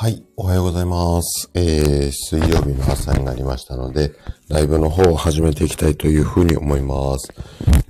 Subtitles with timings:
[0.00, 1.50] はい、おはようございます。
[1.52, 4.12] えー、水曜日の朝になりましたので、
[4.48, 7.30] ライブの方を始めていきたいというふうに思います。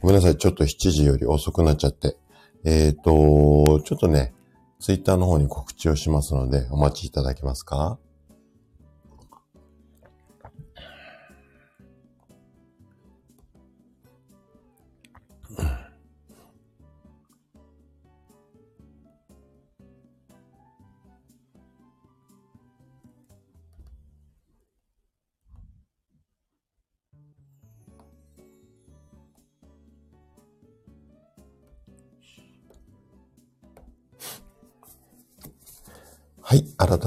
[0.01, 2.17] ごめんなさい、ちょっと7時より遅くなっちゃって。
[2.65, 4.35] えーと、ちょっとね、
[4.81, 7.96] ツイッターの方に告知をしますので、お待ちいただけますか？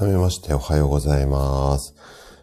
[0.04, 1.96] 改めましておはようございます。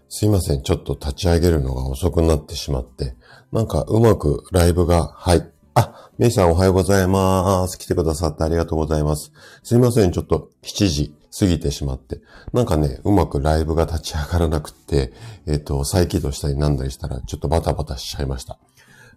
[0.09, 0.62] すいません。
[0.62, 3.14] ちょっと立ち上げるのが遅くなってしまって、
[3.52, 5.46] なんかうまくライブが、はい。
[5.74, 7.78] あ、メイさんおはようございます。
[7.78, 9.30] 来てくださってありがとうございます。
[9.62, 10.10] すいません。
[10.10, 12.23] ちょっと7時過ぎてしまって、
[12.54, 15.13] なんかね、うまくライブが立ち上がらなくって、
[15.46, 18.59] えっ、と、再起動したりなんだりしたら、ちょっとバタバタしちゃいました。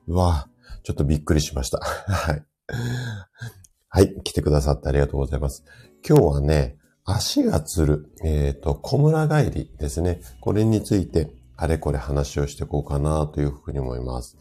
[0.08, 0.50] うわ
[0.84, 1.80] ちょっとびっくりしました。
[1.80, 2.44] はい。
[3.88, 4.22] はい。
[4.22, 5.64] 来てくださってありがとうございます。
[6.06, 10.22] 今日はね、足がつる、えっ、と、小村帰りですね。
[10.40, 14.38] これについて、あれこれ話をしていこうかなというふうに思います。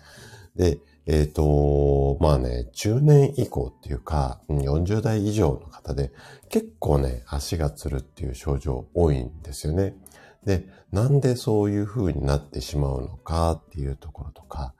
[0.54, 6.12] で、えっ、と、まあね、中年以降っていうか、40代以上の方で、
[6.48, 9.96] 結構ね、足がつるっていう症状多いんですよね。
[10.44, 14.74] で、なんでそういう風になってしまうのかっていうところとか、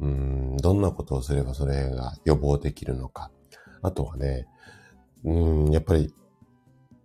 [0.00, 3.30] うん、どんなことをすればそれが予防できるのか。
[3.82, 4.46] あとはね、
[5.24, 6.14] うん、やっぱり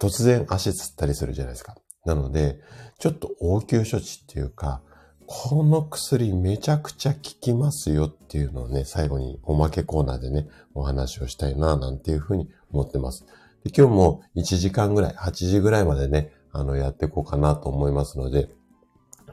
[0.02, 1.76] 突然足つったりするじゃないですか。
[2.06, 2.60] なので、
[2.98, 4.82] ちょっと応急処置っていうか、
[5.28, 13.26] この薬めちゃくちゃ効きますよっていうのをね、最後におまけコーナーでね、お話をしたいな、なんていうふうに思ってます。
[13.64, 18.50] で今日も1時間ぐらい、8時ぐらいまでね、あの、やっていこうかなと思いますので、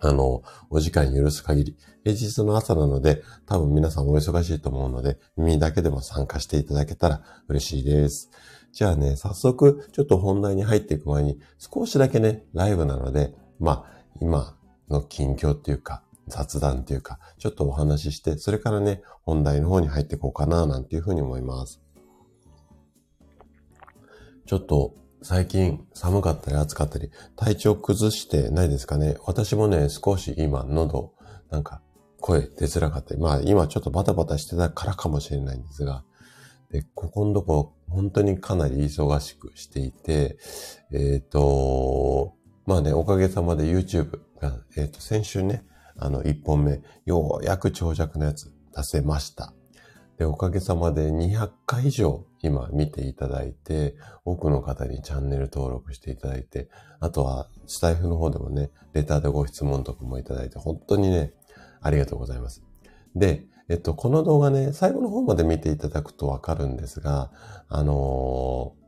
[0.00, 8.31] あの、お時間許す限り、平日の朝なので、多分皆さんお忙しいと思うので、耳だけでも参加していただけたら嬉しいです。
[8.72, 14.56] じゃあね、早速、ちょっと本題に入っていく前に、少しだけね、ライブなので、まあ、今
[14.88, 21.80] の近況っていうか、雑談っていうか、ちょっとお話しして、それからね、本題の方に入っていこうかな、なんていうふうに思います。
[24.46, 29.16] ちょっと、最近寒かったり暑かったり、体調崩してないですかね？
[29.24, 31.12] 私もね、少し今喉、
[31.50, 31.82] なんか
[32.20, 36.04] 声出づらかったり、まあ今ちょっとバタバタしてたからかもしれないんですが、
[36.70, 40.38] で、ここのとこ本当にかなり忙しくしていて、
[40.93, 42.34] えっ、と、
[42.66, 45.65] まあね、おかげさまで YouTube が、えっ、と、先週ね、
[45.97, 49.53] あの、1本目、ようやく長尺のやつ出せました。
[50.19, 53.94] で、おかげさまで200回以上今見ていただいて、
[54.25, 56.69] 多くの方にチャンネル登録していただいて、
[57.00, 61.32] あとはスタイフの方でもね、レターでご質問とかもいただいて、本当にね、
[61.81, 62.62] ありがとうございます。
[63.15, 67.30] で、えっと、この動画ね、最後の方まで見ていただくとわかるんですが、
[67.68, 68.78] あのー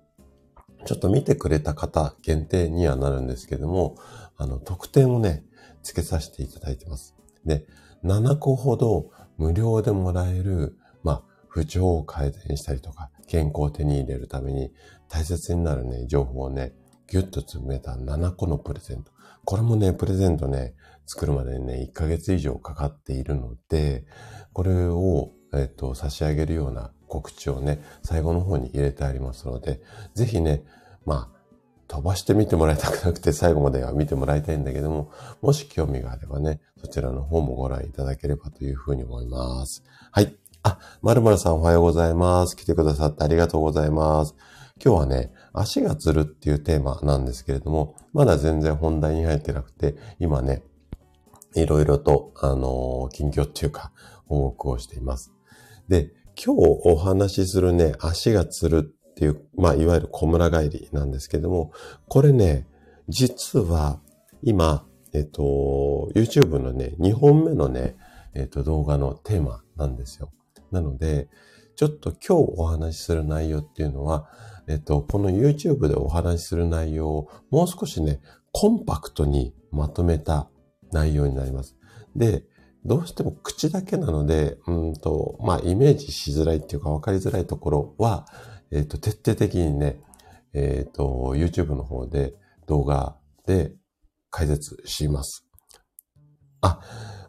[0.86, 3.96] ちょっと見てくれた方限定にはなるんですけども、
[4.36, 5.44] あの、特典をね、
[5.82, 7.14] 付けさせていただいてます。
[7.44, 7.66] で、
[8.04, 14.72] 7個ほど無料でもらえる、まあ、不調を改善したりとか、健康を手に入れるために
[15.08, 16.72] 大切になるね、情報をね、
[17.08, 19.12] ぎゅっと詰めた7個のプレゼント。
[19.44, 20.74] これもね、プレゼントね、
[21.10, 24.04] 作るまでにね、1ヶ月以上かかっているので、
[24.52, 29.80] これを、えっと、差し上げるような告知をね、最後の方に入れてありますので、
[30.14, 30.62] ぜひね、
[31.04, 31.40] まあ、
[31.88, 35.10] 飛ばして見てもらいたくなくて最後までは見てもらいたいんだけども、
[35.42, 39.82] もし興味があればね、そちらの方もご覧いただければというふうに思います。
[40.12, 40.36] はい。
[40.62, 42.56] あ、まるまるさんおはようございます。
[42.56, 44.36] 来てくださってありがとうございます。
[44.80, 50.62] 今日はね、足がつるっていうテーマなんですけれども、まだ全然本題に入ってなくて、今ね、
[51.54, 53.92] いろいろと、あの近況っていうか、
[54.26, 55.32] 報告をしています。
[55.88, 56.12] で、
[56.42, 61.72] 今日お話しするね、足がつるっていう、まあ、いわゆる小村帰りなんですけども、
[62.08, 62.66] これね、
[63.08, 64.00] 実は、
[64.42, 67.96] 今、えっと、YouTube のね、2本目のね、
[68.34, 70.30] えっと、動画のテーマなんですよ。
[70.70, 71.28] なので、
[71.74, 74.28] ちょっと今日お話しする内容っていうのは、
[74.68, 78.20] えっと、この YouTube でお話しする内容をもう少しね、
[78.52, 80.48] コンパクトにまとめた
[80.92, 81.76] 内容になります。
[82.16, 82.44] で、
[82.84, 88.26] どうしても口だけなので、うんと、まあ、イメージしづらいっていうか分かりづらいところは、
[88.70, 90.00] えっ、と、徹底的にね、
[90.54, 92.34] えっ、と、YouTube の方で
[92.66, 93.16] 動画
[93.46, 93.72] で
[94.30, 95.46] 解説します。
[96.62, 96.80] あ、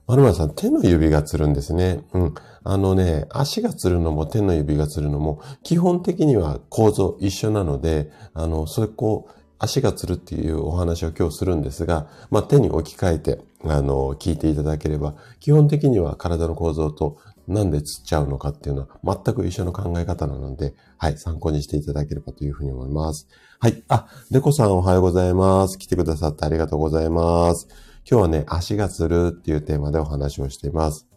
[0.07, 2.03] まるまるさん、手の指がつるんですね。
[2.13, 2.33] うん。
[2.63, 17.17] あのね、足がつるのも手の指がつるのも、基本的には構造一緒なので、あの、それこう、足がつるっていうお話を今日するんですが、まあ、手に置き換えて、あの、聞いていただければ、基本的には体の構造と
[17.47, 23.27] なんでつっちゃうのかっていうのは全く一緒の考え方なので、はい、参考にしていただければというふうに思います。
[23.59, 23.83] はい。
[23.87, 25.77] あ、デコさんおはようございます。
[25.77, 27.67] 来てくださってありがとうございます。
[28.09, 31.07] 今日はね、足がつるっていうテーマでお話をしています。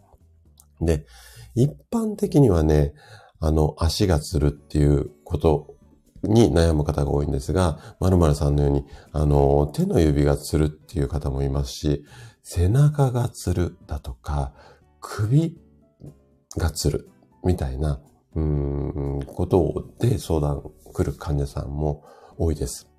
[0.81, 1.07] で、
[1.55, 2.93] 一般的にはね、
[3.39, 5.74] あの、足がつるっていうこと
[6.27, 12.05] に悩む方が多いんですが、〇〇さんのように、あの、手の指がつるっていう方もいますし、
[12.43, 14.53] 背中がつるだとか、
[14.99, 15.57] 首
[16.57, 17.09] がつる
[17.43, 18.01] みたいな、
[18.35, 20.63] うん、ことで相談
[20.93, 22.03] 来る患者さんも
[22.37, 22.89] 多いです。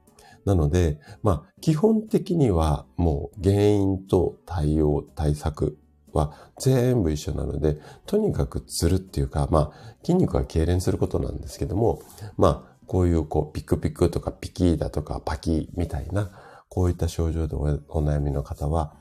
[0.44, 5.78] なので、まあ、基本的にはもう原因と対応、対策
[6.12, 12.00] は全部一緒なので、とにかくつるっていうか、まあ、筋肉が痙攣することなんですけども、
[12.36, 16.30] まあ、こういうこう、ピクピクとかピキーだとかパキーみたいな、
[16.68, 18.94] こういった症状でお悩みの方は、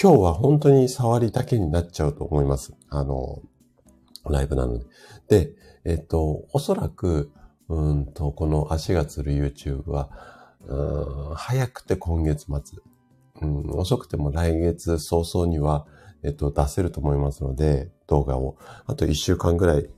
[0.00, 2.74] 今日は本当に触りだけになっちゃうと思います。
[2.88, 3.42] あの、
[4.28, 4.84] ライブなので。
[5.28, 5.52] で、
[5.84, 7.32] えっと、おそらく、
[7.68, 10.10] うんと、この足がつる YouTube は、
[10.66, 12.78] うん早くて今月末、
[13.40, 15.86] うん、遅くても来月早々には、
[16.22, 18.56] えっと、出せると思いますので、動画を。
[18.86, 19.88] あと1週間ぐらい、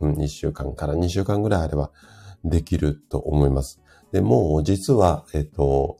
[0.00, 1.90] うん、1週間から2週間ぐらいあれば
[2.44, 3.80] できると思います。
[4.12, 5.98] で、もう実は、えっと、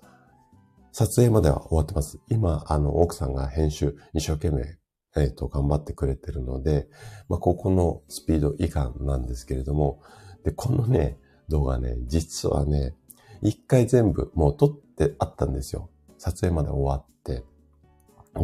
[0.92, 2.20] 撮影までは終わってます。
[2.28, 4.78] 今、あの、奥さんが編集一生懸命、
[5.16, 6.88] えっと、頑張ってくれてるので、
[7.28, 10.00] まあ、ここのスピード以下なんですけれども、
[10.44, 12.94] で、このね、動画ね、実はね、
[13.42, 15.90] 一回全部もう撮ってあったんですよ。
[16.18, 17.44] 撮影まで終わって。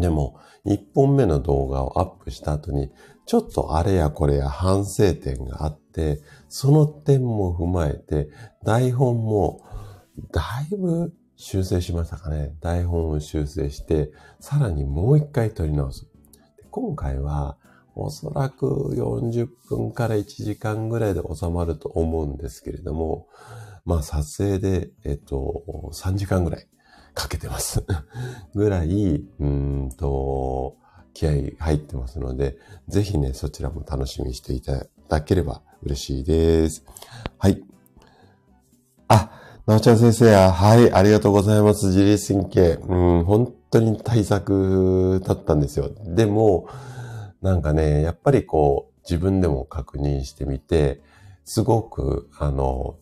[0.01, 2.91] でも、一本目の動画をアップした後に、
[3.27, 5.86] ちょっとあれやこれや反省点があって、
[6.49, 8.29] その点も踏まえて、
[8.65, 9.65] 台本も
[10.33, 12.55] だいぶ修正しましたかね。
[12.61, 14.11] 台本を修正して、
[14.41, 16.07] さらにもう一回撮り直す。
[16.71, 17.57] 今回は、
[17.95, 23.27] おそらく40分から1時間ぐらいで収まると思うんですけれども、
[23.85, 26.67] まあ撮影で、えっと、3時間ぐらい
[27.15, 27.85] かけてます
[28.55, 30.77] ぐらい、うんと、
[31.15, 32.59] 気合入ってますので、
[32.89, 36.85] ぜひね、そちらも楽しみにしていただければ嬉しいです。
[37.39, 37.63] はい。
[39.09, 39.31] あ、
[39.67, 41.87] なおちゃん先生や、はい、ありがとうございます。
[41.87, 42.79] 自律神経。
[42.83, 45.91] うん、本当に対策だったんですよ。
[46.05, 46.69] でも、
[47.43, 51.01] なんかね、やっぱりこう、自分でも確認してみて、
[51.45, 52.97] すごく、あの、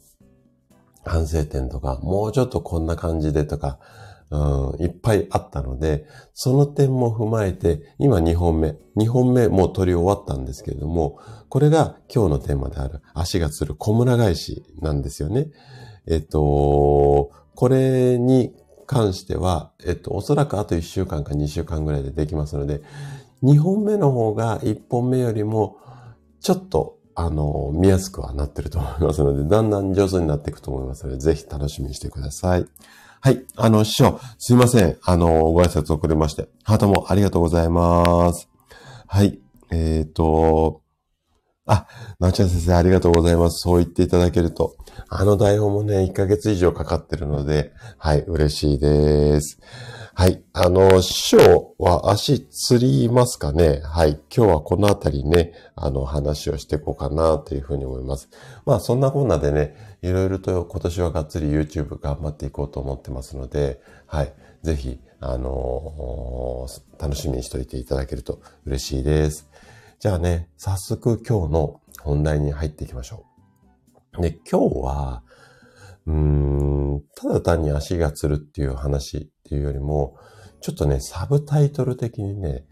[1.05, 3.79] 反省点とか、もうちょっとこんな感じでとか、
[4.31, 8.77] うん、いっぱいあったので、その点も踏まえて、今2本目。
[8.97, 11.19] 2本目もう取り終わったんですけれども、
[11.49, 15.49] これが今日のテーマである足がつる小村返しなんですよね。
[16.07, 18.55] えっと、これに
[18.87, 22.83] 関しては、えっと、おそらくあと1週間か2週間ぐらいでできますので、
[23.43, 25.79] 2本目の方が1本目よりも、
[26.41, 32.67] ちょっと、あの、見やすくはなってると思いますので、だんだん上手になっていくと思いますので、ぜひ楽しみにしてください。
[33.25, 33.43] はい。
[33.57, 34.99] あの、師匠、すいません。
[35.03, 36.47] あの、ご挨拶遅れまして。
[36.63, 38.51] ハートもありがとうございます。
[39.07, 39.41] はい。
[39.71, 40.83] えっ、ー、と、
[41.65, 41.87] あ、
[42.21, 43.61] なおちゃん先生ありがとうございます。
[43.61, 44.77] そう言っていただけると。
[45.09, 49.59] あの台本もね、1ヶ月以上かかってるので、はい、嬉しいです。
[50.17, 50.45] はい。
[50.53, 53.81] あの、師匠は足つりますかね？
[53.83, 54.21] はい。
[54.35, 58.29] 今日はこのあたりね、あの、話をしていこうかなというふうに思います。
[58.65, 64.33] まあ、そんなこんなでね、いろいろと今年はがっつり YouTube 頑張っていこうと思ってますので、はい。
[64.63, 66.69] ぜひ、あの、
[67.01, 69.51] 楽しみにしておいていただけると嬉しいです。
[69.99, 73.25] じゃあね、早速今日の本題に入っていきましょ
[74.17, 74.23] う。
[74.23, 75.23] で、今日は、
[76.07, 80.17] うん、ただ単に足がつるっていう話っていうよりも、
[80.61, 82.67] ちょっとね、サブタイトル的にね、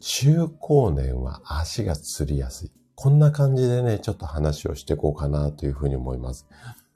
[0.00, 2.72] 中高年は足がつりやすい。
[2.94, 6.46] こんな感じでね、ちょっと話をしていこうかなというふうに思います。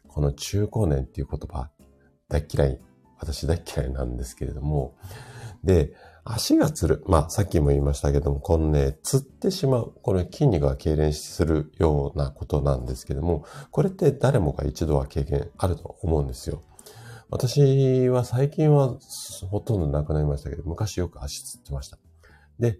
[0.07, 1.71] この中高年っていう言葉、
[2.28, 2.80] 大嫌い、
[3.18, 4.95] 私大嫌いなんですけれども、
[5.64, 5.95] で、
[6.30, 7.02] 足がつる。
[7.06, 9.94] まあ、さっきも言いましたけども、このね、つってしまう。
[10.02, 16.62] これ筋肉が痙攣するようなことなんですけども、これって誰もが一度は経験あると思うんですよ。
[17.30, 18.99] 私は最近は
[19.50, 21.99] ほとんどなくなりましたけど、昔よく足つってました。
[22.58, 22.78] で、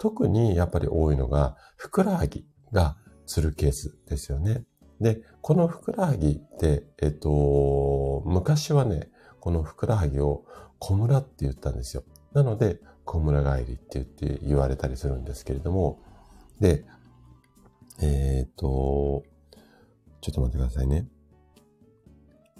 [0.00, 4.64] 特にやっぱり多いのが、ふくらはぎがつるケースですよね。
[5.00, 10.44] で、このふくらはぎって、えっと、昔はね、このふくらはぎを
[10.80, 12.02] 小村って言ったんですよ。
[12.32, 16.00] なので、小村帰りって言って言われたりするんですけれども、
[16.60, 16.84] で、
[18.00, 19.24] えっ、ー、と、
[20.20, 21.06] ちょっと待ってくださいね。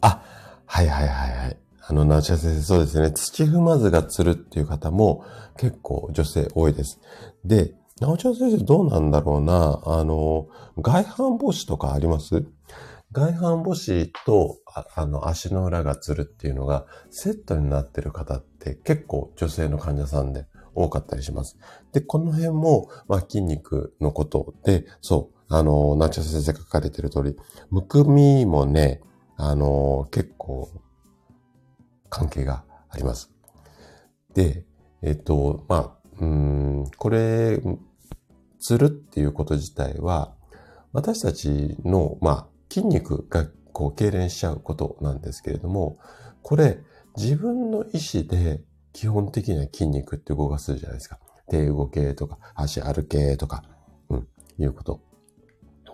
[0.01, 0.23] あ、
[0.67, 1.57] はいはいはいはい。
[1.87, 3.13] あの、ナチャ先生、そうですね。
[3.13, 5.25] 土踏まずがつるっていう方も
[5.57, 7.01] 結構女性多いです。
[7.45, 9.81] で、なおちゃ先生どうなんだろうな。
[9.85, 10.47] あの、
[10.77, 12.45] 外反母趾とかあります？
[13.13, 14.59] 外反母趾と
[14.95, 21.59] あの足の裏がつるっていうのがセットになってる方って結構女性の患者さんで多かったりします。
[21.93, 27.37] で、この辺も、まあ、筋肉のことで、そう、あの、ナチャ先生書かれてる通り、
[27.71, 29.01] むくみもね、
[29.37, 30.71] あの、結構
[32.09, 33.33] 関係があります。
[34.35, 34.65] で、
[35.03, 37.61] えっと、まあ、うん、これ、
[38.61, 40.35] つるっていうこと自体は、
[40.93, 45.99] 私たちの、まあ、筋肉がこう、痙攣しちゃうことなんですけれども、
[46.43, 46.81] これ、
[47.17, 51.19] 自分の意思で基本的な筋肉って動かすじゃないですか。
[51.49, 53.63] 手動けとか、足歩けとか、
[54.09, 55.01] うん、いうこと。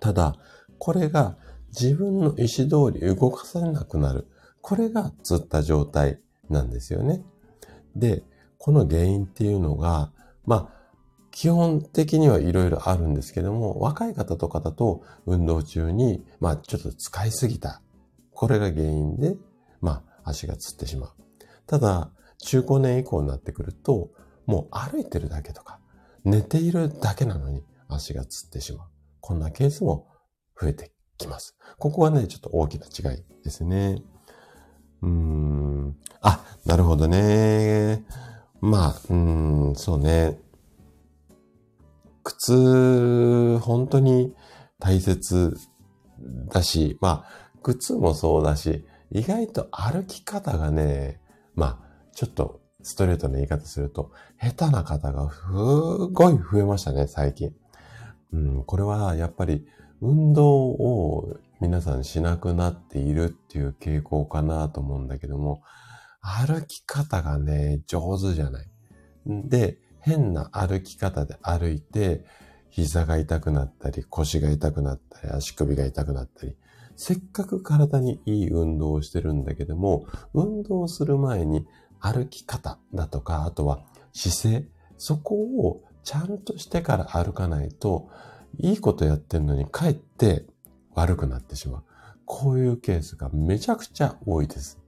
[0.00, 0.35] ただ、
[0.78, 1.37] これが
[1.69, 4.28] 自分の意思通り動かされなくなる。
[4.61, 7.23] これがつった状態なんですよね。
[7.95, 8.23] で、
[8.59, 10.11] この原因っていうのが、
[10.47, 10.74] まあ、
[11.34, 17.82] 基本的にはいろいろあるんですけども、若い方とかだと運動中に、まあちょっと使いすぎた。
[18.30, 19.36] これが原因で、
[19.80, 21.10] まあ足がつってしまう。
[21.66, 24.10] ただ、中高年以降になってくると、
[24.46, 25.80] もう歩いてるだけとか、
[26.24, 28.88] 寝ているだけなのに足がつってしまう。
[29.20, 30.06] こんなケースも
[30.58, 31.56] 増えてきます。
[31.78, 34.00] ここはね、ちょっと大きな違いですね。
[35.02, 35.96] うーん。
[36.20, 38.04] あ、なるほどね。
[38.60, 40.43] まあ、うん、そうね。
[42.25, 44.35] 靴、本当に
[44.81, 45.57] 大切
[46.50, 51.21] だし、まあ、靴もそうだし、意外と歩き方がね、
[51.54, 57.54] まあ、ちょっとストレートな言い方すると、下手な方がすごい増えましたね、最近。
[58.33, 59.66] うん、これはやっぱり
[60.00, 65.62] 運動を皆さんしなくなっているっていう傾向かなと思うんだけども、
[66.21, 68.66] 歩き方がね、上手じゃない。
[69.26, 72.26] で、変な歩き方で歩いて、
[72.68, 76.54] 膝が痛くなったり、腰が痛くなったり、足首が痛くなったり、
[76.94, 81.66] せっかく体にいい運動をしてるんだけども、運動する前に
[82.00, 83.82] 歩き方だとか、あとは
[84.12, 84.68] 姿勢、
[84.99, 88.11] そこをちゃんとしてから歩かないと、
[88.58, 90.44] いいことやってるのにかえって
[90.94, 91.82] 悪くなってしまう。
[92.26, 94.78] こういうケースがめちゃくちゃ多いです。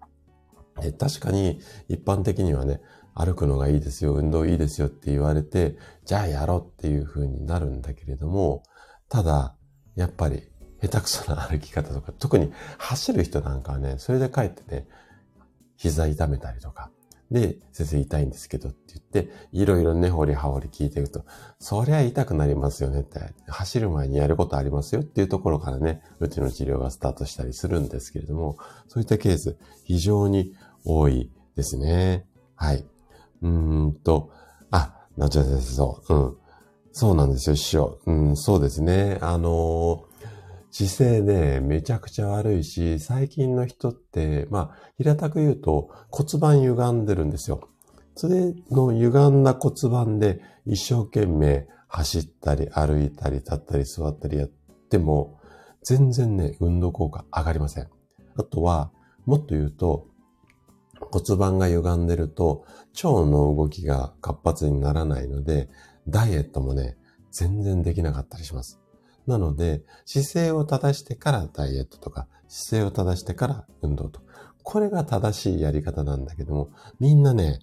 [0.99, 2.82] 確かに一般的にはね、
[3.16, 8.62] 歩くのがいいですよ、運動いいですよって言われて、じゃあやろうっていう風になるんだけれども、
[9.08, 9.56] ただ、
[9.94, 10.42] やっぱり
[10.82, 14.87] 下手くそな歩き方とか、特に走る人なんかはね、それで帰ってね、
[15.76, 16.90] 膝痛めたりとか、
[17.30, 21.25] で、先生痛いんですけどって言って、いろいろ根掘り葉掘り聞いてると、
[21.58, 30.54] そりゃ痛くなりますよねって、走る前にやることありますよっていうところからね、うちの治療がスタートしたりするんですけれども、そういったケース非常に
[30.85, 32.26] 多いですね。
[32.54, 32.85] はい。
[33.43, 34.31] うーんと、
[34.71, 36.37] あ、なちゃ先生、そう、うん。
[36.93, 37.99] そうなんですよ、師匠。
[38.07, 39.19] うん、そうですね。
[39.21, 40.05] あの
[40.71, 47.69] 姿勢ね、めちゃくちゃ悪いし、最近の人って、まあ、平たく言うと骨盤歪んでるんですよ。
[48.14, 54.49] それの歪んだ骨盤で一生懸命走ったり歩いたり立ったり座ったりやっ
[54.90, 55.38] ても、
[55.83, 57.88] 全然ね、運動効果上がりません。
[58.37, 58.90] あとは、
[59.25, 60.09] もっと言うと、
[61.00, 65.68] 骨盤が歪んでると、腸の動きが活発にならないので、
[66.08, 66.96] ダイエットもね、
[67.30, 68.80] 全然できなかったりします。
[69.26, 74.20] なので、姿勢を正してからダイエットとか、姿勢を正してから運動と。
[74.62, 77.60] これが正しいやり方なんだけども、みんなね、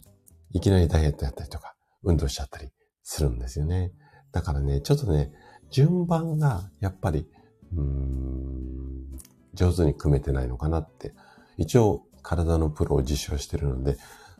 [0.52, 2.70] いきなりダイエットやったりとか、運動しちゃったり
[3.02, 3.92] するんですよね。
[4.32, 5.32] だからね、ちょっとね、
[5.70, 7.28] 順番がやっぱり、
[7.76, 9.20] うーん、
[9.54, 11.14] 上手に組めてないのかなって。
[11.58, 13.98] 一応、体のプロを自称してるので、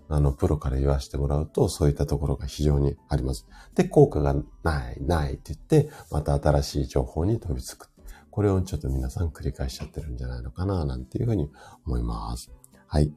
[0.10, 3.48] あの、プロから言わせてもらうと、そういったところが非常にあります。
[3.76, 7.90] で、効果がない、ないって言って、また新しい情報に飛びつく。
[8.30, 11.52] これをちょっと皆さん繰り返しちゃってるんじゃないのかな、なんていうふうに
[11.86, 12.52] 思います。
[12.88, 13.14] はい。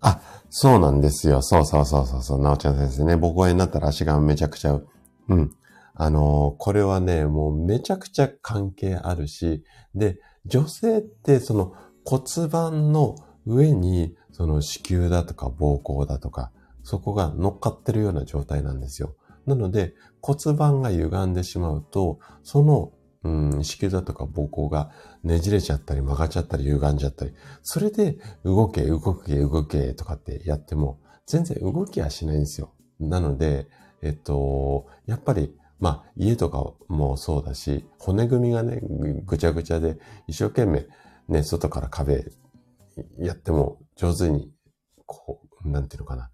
[0.00, 1.42] あ、そうなんですよ。
[1.42, 2.40] そうそうそうそうそう。
[2.40, 4.80] なおちゃん先生ね、僕はになったら足がめちゃくちゃ、
[5.28, 5.50] うん。
[5.94, 13.16] あのー、これはね、もうめちゃくちゃ関係あるし、で、女性ってその骨盤の
[13.46, 16.52] 上にその子宮だとか膀胱だとか、
[16.82, 19.14] そこが乗っかってるような状態なんですよ。
[19.46, 22.92] なので骨盤が歪んでしまうと、その、
[23.22, 24.90] うん、子宮だとか膀胱が
[25.22, 32.72] ねじれちゃったり曲がっちゃったり歪んじゃったり、それで動け、動け、動けとかってやっても、全然動きはしないんですよ。
[32.98, 33.68] なので、
[34.02, 38.80] えっと、やっぱりまあ、家とかもそうだし、骨組みがね、
[39.24, 40.86] ぐちゃぐちゃで、一生懸命
[41.30, 42.26] ね、外から壁
[43.18, 44.52] やっても上手に、
[45.06, 46.30] こう、なんていうのかな。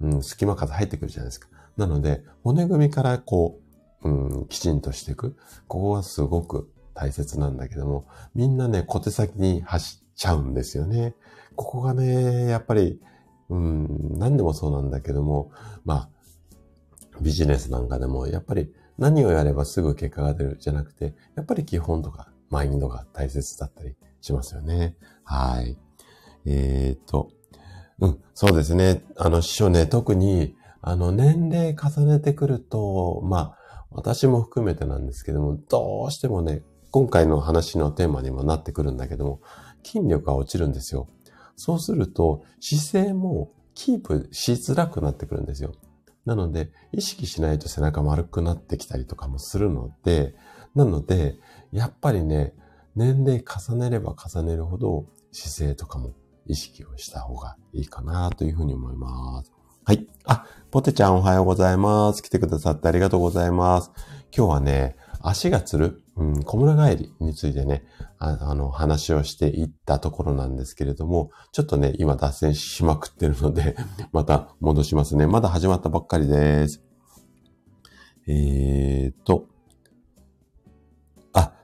[0.00, 1.48] うん、隙間風入ってくるじゃないですか。
[1.76, 3.60] なので、骨組みからこ
[4.02, 5.36] う、うん、きちんとしていく。
[5.66, 11.14] ここはすごく大切なんだけども、みんなね、小手先に走っちゃうんですよね。
[11.56, 13.00] ここがね、やっぱり、
[13.48, 15.50] うん、何でもそうなんだけども、
[15.84, 16.10] まあ、
[17.20, 24.96] ビジネスなんかでも、やっぱり何をやればすぐ結果が出るじゃなくて、やっぱり基本とかマインドが大切だったりしますよね。
[25.24, 25.78] はい。
[26.44, 27.30] えっ、ー、と、
[28.00, 29.02] うん、そうですね。
[29.16, 39.40] あの、師匠ね、特に、あの、年齢重ねてくると、まあ、私も含めてなんですけども、どうしてもね、今回の話のテーマにもなってくるんだけども、
[39.84, 41.08] 筋力が落ちるんですよ。
[41.56, 45.72] そうすると、姿勢もキープしづらくなってくるんですよ。
[46.24, 50.34] なので、意識しないと背中丸くなってきたりとかもするので、
[50.74, 51.38] なので、
[51.72, 52.52] やっぱりね、
[52.96, 56.14] 年齢重ねれば重ねるほど姿勢とかも
[56.46, 59.52] 意識をした方がいいかなというふうに思います。
[59.84, 60.06] はい。
[60.24, 62.22] あ、ポテちゃんおはようございます。
[62.22, 63.92] 来てくださってありがとうございます。
[64.36, 67.84] 今日はね、足がつる、うん、小村帰りについてね、
[68.18, 73.76] ああの、話をしていったところなんですけれども、ちょっとね、今脱線しまくってるので、
[74.12, 75.26] また戻しますね。
[75.26, 76.82] まだ始まったばっかりです。
[78.26, 79.46] えーと、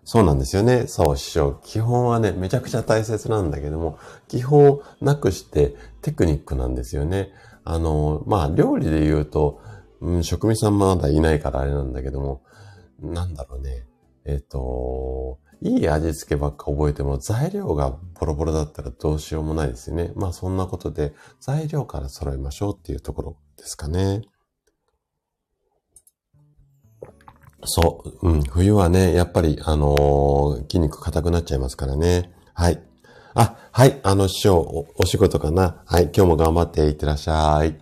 [0.04, 0.86] そうなんですよね。
[0.88, 1.60] そう、師匠。
[1.62, 7.30] 基本はね、めちゃくちゃ大切なんだけども、基本なくしてテクニックなんですよね。
[7.64, 9.60] あの、まあ、料理で言うと、
[10.00, 12.42] うん、職人さんまだいないからあれなんだけども、
[13.00, 13.86] なんだろうね。
[14.24, 20.10] えっ、と、いい味付けばっか覚えても材料がボロボロだったらどうしようもないですよね。
[20.16, 24.22] まあそんなことで材料から揃えましょうっていうところですかね。
[27.64, 28.28] そう。
[28.28, 28.42] うん。
[28.42, 32.32] 冬はね、やっぱり、あのー、筋肉硬くなっちゃいますからね。
[32.54, 32.82] はい。
[33.34, 34.00] あ、はい。
[34.02, 35.82] あの、師匠お、お仕事かな？
[35.86, 36.10] はい。
[36.14, 37.78] 今日も頑張っていってらっしゃい。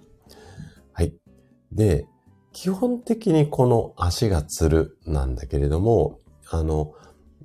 [0.93, 1.15] はい。
[1.73, 2.07] で、
[2.53, 6.19] 基本的にこの足がつるなんだけれども、
[6.51, 6.95] あの、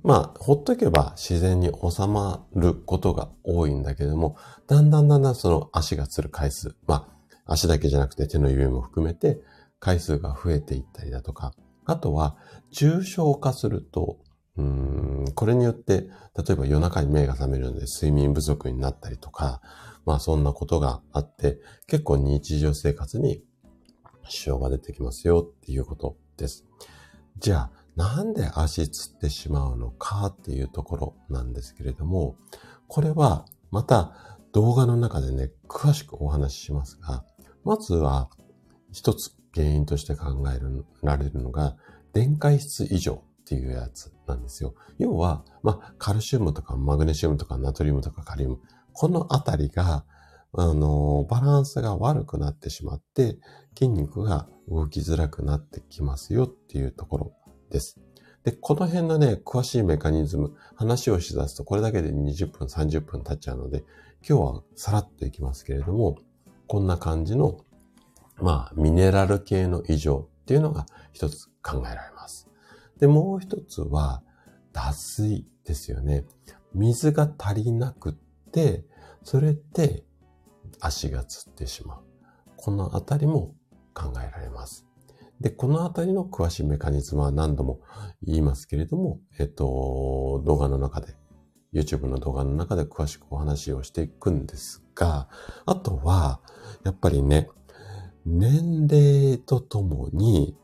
[0.02, 7.08] まあ、ほっとけば自然に収まることが多いんだけれども、だんだんだんだんその足がつる回数、ま
[7.46, 9.40] あ、足だけじゃなくて手の指も含めて
[9.80, 11.54] 回数が増えていったりだとか、
[11.86, 12.36] あとは
[12.70, 14.18] 重症化すると、
[14.56, 19.60] うん、これによって、例えば夜中に目が覚めるので睡眠不足になったりとか、
[20.04, 23.42] まあそんなことがあって、結構日常生活に
[24.28, 26.64] 支障が出てきますよっていうことです。
[27.38, 32.36] じゃあ、なんで足つってしまうのかっていうところなんですけれども、
[32.88, 37.24] これはまた動画の中でね、詳しくお話ししますが、
[37.64, 38.30] まずは
[38.92, 40.60] 一つ原因として考え
[41.02, 41.76] られるのが、
[42.12, 44.74] 電解質異常っていうやつなんですよ。
[44.98, 48.60] 要は、まあ、カルシウムとかマグネシウムとかナトリウムとかカリウム、
[48.92, 50.04] このあたりが
[50.58, 53.38] あの、バランスが悪くなってしまって、
[53.76, 57.32] 筋肉が動きづらくなってきますよっていうところ
[57.70, 58.00] です。
[58.42, 63.84] で、この辺のね、詳しいメカニズム、話をしだすとこれだけで20分、30分経っちゃうので、
[64.26, 66.16] 今日はさらっといきますけれども、
[66.66, 67.58] こんな感じの、
[68.38, 72.48] まあ、ミネラル系の異常っていうのが一つ考えられます。
[72.98, 74.22] で、もう一つは、
[74.72, 76.24] 脱水ですよね。
[76.74, 78.12] 水が足りなくっ
[78.52, 78.84] て、
[79.22, 80.04] それって
[80.80, 82.02] 足がつってしまう。
[82.56, 83.54] このあたりも
[83.94, 84.86] 考えられます。
[85.40, 87.80] で、このあたりの詳しいメカニズムは何度も
[88.22, 91.14] 言いますけれども、えっと、動画の中で、
[91.72, 95.28] YouTube の動画の中で詳しくお話をしていくんですが、
[95.66, 96.40] あとは、
[96.84, 97.48] やっぱりね、
[98.26, 100.56] 年齢とともに、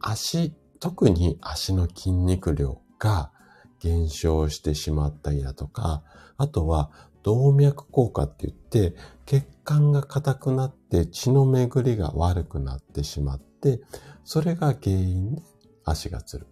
[0.00, 3.32] 足、特に足の筋肉量が
[3.80, 6.02] 減少してしまったりだとか、
[6.36, 6.90] あとは
[7.22, 8.94] 動脈硬化って言って、
[9.26, 13.80] 血管が硬くなって血の巡りが悪くなってしまって、
[14.24, 15.42] それが原因で
[15.84, 16.46] 足がつる。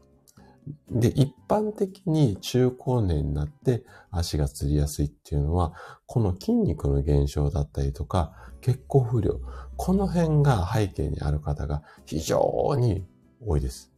[0.90, 5.72] で、一般的に中高年になって足がつりやすいっていうのは、
[6.06, 9.40] この筋肉の減少だったりとか、血行不良、
[9.76, 13.06] この辺が背景にある方が非常に
[13.44, 13.92] 多いです。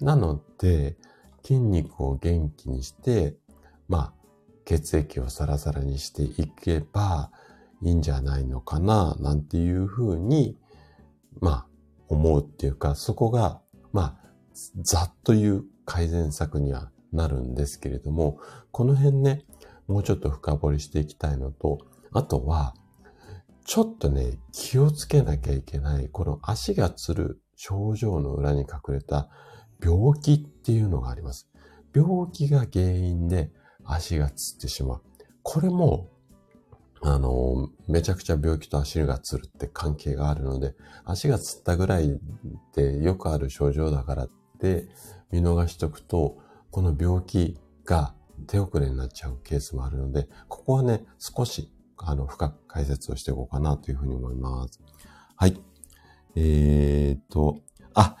[0.00, 0.96] なので、
[1.42, 3.36] 筋肉を元気にして、
[3.88, 4.12] まあ、
[4.64, 7.30] 血液をサラサラにしていけば
[7.82, 10.56] いいんじゃないのかな、なんていうふうに、
[11.40, 11.66] まあ、
[12.08, 13.60] 思うっていうか、そこが、
[13.92, 14.30] まあ、
[14.80, 18.38] ざっという改善策にはなるんですけれども、
[18.72, 19.44] この辺ね、
[19.86, 21.80] もうちょっと深掘りしていきたいのと、
[22.12, 22.74] あとは、
[23.64, 29.28] ちょっとね、気をつけなきゃいけない、この足がつる症状の裏に隠れた
[29.82, 31.48] 病気っていうのがあります。
[31.94, 33.50] 病気が原因で
[33.84, 35.02] 足がつってしまう。
[35.42, 36.10] これも
[37.06, 40.74] あの、めちゃくちゃ病気と足がつるって関係があるので、
[41.04, 42.18] 足がつったぐらい
[42.74, 44.88] でよくある症状だからって
[45.30, 46.38] 見逃しとくと、
[46.70, 48.14] この病気が
[48.46, 54.80] 手遅れになっちゃうケースもあるので、ここはね、少し、あの、深く解説をしていこうかなというふうに思います。
[55.36, 55.60] はい。
[56.36, 57.60] えー、っと、
[57.94, 58.16] あ、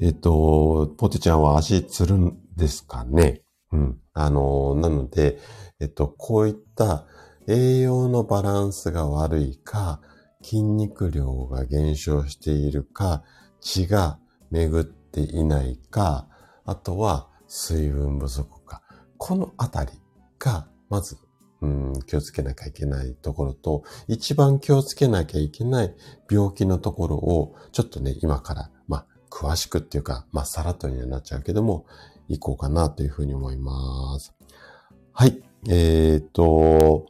[0.00, 3.42] えー、っと、ポテちゃんは足つるんですかね？
[3.72, 4.00] うん。
[4.12, 5.38] あの、なので、
[5.80, 7.04] えっと、こういった
[7.46, 10.00] 栄養のバランスが悪いか、
[10.42, 13.22] 筋肉量が減少しているか、
[13.60, 14.18] 血が
[14.50, 16.28] 巡っていないか、
[16.64, 18.82] あとは水分不足か。
[19.18, 19.90] このあたり
[20.38, 21.16] が、まず、
[21.62, 25.94] うん、気をつけなきゃいけないところと、一番気をつけなきゃいけない
[26.30, 31.86] 病気のところを、ちょっとね、今から、まあ、詳しくっていうか、まあ、さらっとになっちゃうけども、
[32.28, 34.34] 行こうかなというふうに思います。
[35.12, 35.42] はい。
[35.68, 37.06] えっ、と、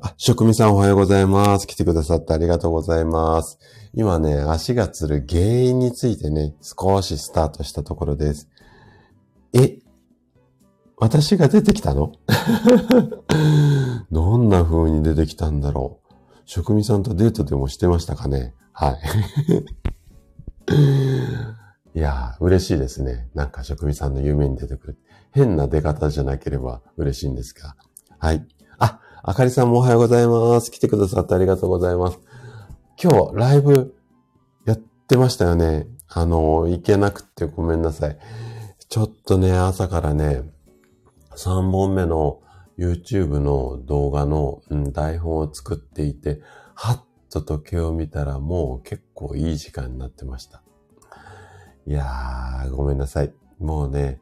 [0.00, 1.66] あ、職味さんおはようございます。
[1.66, 3.58] 来てくださってありがとうございます。
[3.94, 8.48] 今ね、足がつる原因についてね、少しスタートしたところです。
[9.52, 9.78] え、
[11.00, 12.12] 私が出てきたの？
[14.10, 16.14] どんな風に出てきたんだろう？
[16.44, 18.54] 職味さんとデートでもしてましたかね？
[18.72, 18.98] はい。
[21.98, 23.28] いやー、嬉しいですね。
[23.34, 24.98] なんか職味さんの夢に出てくる。
[25.30, 27.76] 変な出方じゃなければ嬉しいんですが。
[28.18, 28.46] はい。
[28.78, 30.70] あ、あかりさんもおはようございます。
[30.70, 32.18] 来てくださってありがとうございます。
[33.02, 33.94] 今日、ライブ
[34.64, 35.86] やってましたよね。
[36.08, 38.18] あの、行けなくてごめんなさい。
[38.88, 40.42] ちょっとね、朝からね、
[41.38, 42.40] 3本目の
[42.76, 44.60] YouTube の動画の、
[44.92, 46.40] 台本を作っていて、
[46.74, 50.62] はっと時計を見たらもう結構いい時間になってました。
[51.86, 53.32] いやー、ごめんなさい。
[53.60, 54.20] もうね、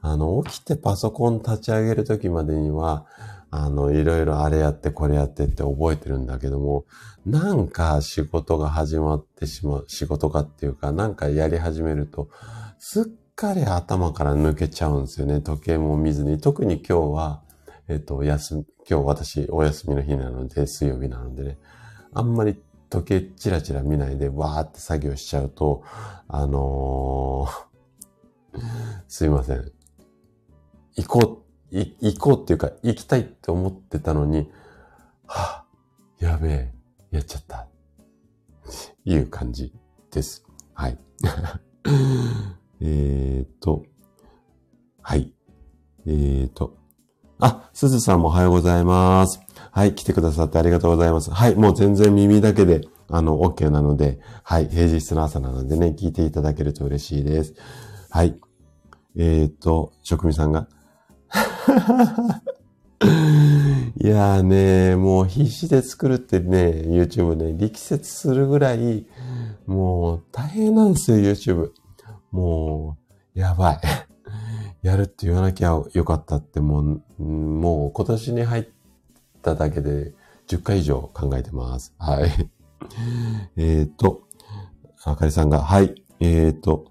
[0.00, 3.04] あの、起きてパソコン立ち上げるときまでには、
[3.50, 6.86] あの、いろいろあれやってこれやってって覚えてるんだけども、
[7.26, 12.30] なんか仕事が始まってしまう、仕事がっていうか、なんかやり始めると、
[12.78, 15.40] すっかり頭から抜けちゃうんですよね。
[15.40, 16.40] 時計も見ずに。
[16.40, 17.42] 特に今日は、
[17.88, 21.58] えっと、休み、今日私お休みの日なので、水曜日なのでね、
[22.12, 25.82] あんまり時計チラチラ見ないでわーって作業しちゃうと、
[26.28, 28.60] あのー、
[29.08, 29.72] すいません。
[30.96, 34.48] 行こう行こうっていうか、行きたいって思ってたのに、
[35.26, 36.72] はぁ、やべえ、
[37.10, 37.66] やっちゃった。
[39.04, 39.74] いう感じ
[40.12, 40.44] です。
[40.72, 40.98] はい。
[42.80, 43.84] えっと、
[45.02, 45.32] はい。
[46.06, 46.76] えーと、
[47.38, 49.40] あ、すずさんもおはようございます。
[49.70, 51.30] はい、来てくださってありがとうございます。
[51.30, 57.54] はい、もう全然耳だけで、あの、OK なので、はい、平日の朝なのでね、聞いていただけると嬉しいです。
[58.10, 58.38] はい。
[59.16, 60.68] えっ、と、職味さんが、
[64.00, 69.06] いやーね、もう必死で作るってね、YouTube ね、力説するぐらい、
[69.66, 71.70] もう大変なんですよ、YouTube。
[72.34, 72.98] も
[73.36, 73.80] う、やばい。
[74.82, 78.66] やるって言わなきゃよかったってもう、もう今年に入っ
[79.40, 80.12] ただけで
[80.48, 81.94] 10回以上考えてます。
[81.96, 82.50] はい。
[83.56, 84.22] えっと、
[85.04, 85.94] あかりさんが、はい。
[86.18, 86.86] えっ、ー、と、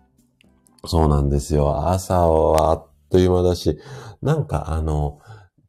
[0.86, 1.90] そうなんですよ。
[1.90, 3.78] 朝はあっという間だし、
[4.22, 5.20] なんかあの、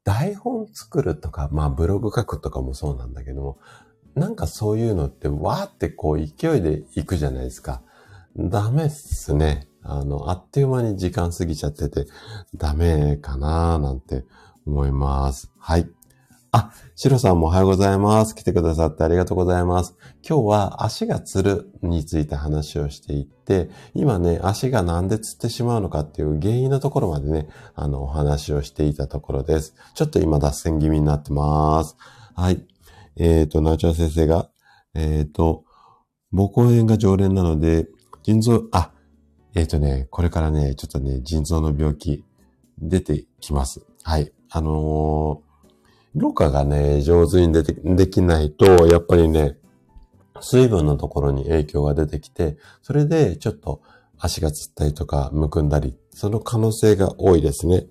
[0.04, 3.58] 台本作るとか、まあブログ書くとかもそうなんだけども、
[4.14, 7.82] なんかそういうのってわーってこう勢いで行くじゃないですか。
[8.36, 9.68] ダメっすね。
[9.82, 12.06] あの、あっという間に時間過ぎちゃってて、
[12.56, 14.24] ダメかなーなんて
[14.66, 15.52] 思います。
[15.58, 15.88] はい。
[16.50, 18.34] あ、シロさんもおはようございます。
[18.34, 19.96] 来てくださってありがとうございます。
[20.28, 29.74] 今日は足がつるについて話をしていって、今ね、足がなんでつってしまうのかっていう原因のところまでね、あの、お話をしていたところです。
[29.94, 31.96] ちょっと今脱線気味になってます。
[32.34, 32.64] はい。
[33.16, 34.48] えっ、ー、と、ナチュラ先生が、
[34.94, 35.64] えっ、ー、と、
[36.32, 37.88] 母胱炎が常連なので、
[38.24, 38.90] 腎臓、あ、
[39.54, 42.24] えっ、ー、とね、これからね、ちょっとね、腎臓の病気
[42.78, 43.86] 出てきます。
[44.02, 44.32] はい。
[44.50, 45.54] あのー
[46.16, 49.58] ろ過がね、上手にでできないと、やっぱりね、
[50.40, 53.82] 水分のところに影響が出てきて、それでちょっと
[54.18, 57.86] 足がつったりとか、むくんだり、その可能性が多いですね。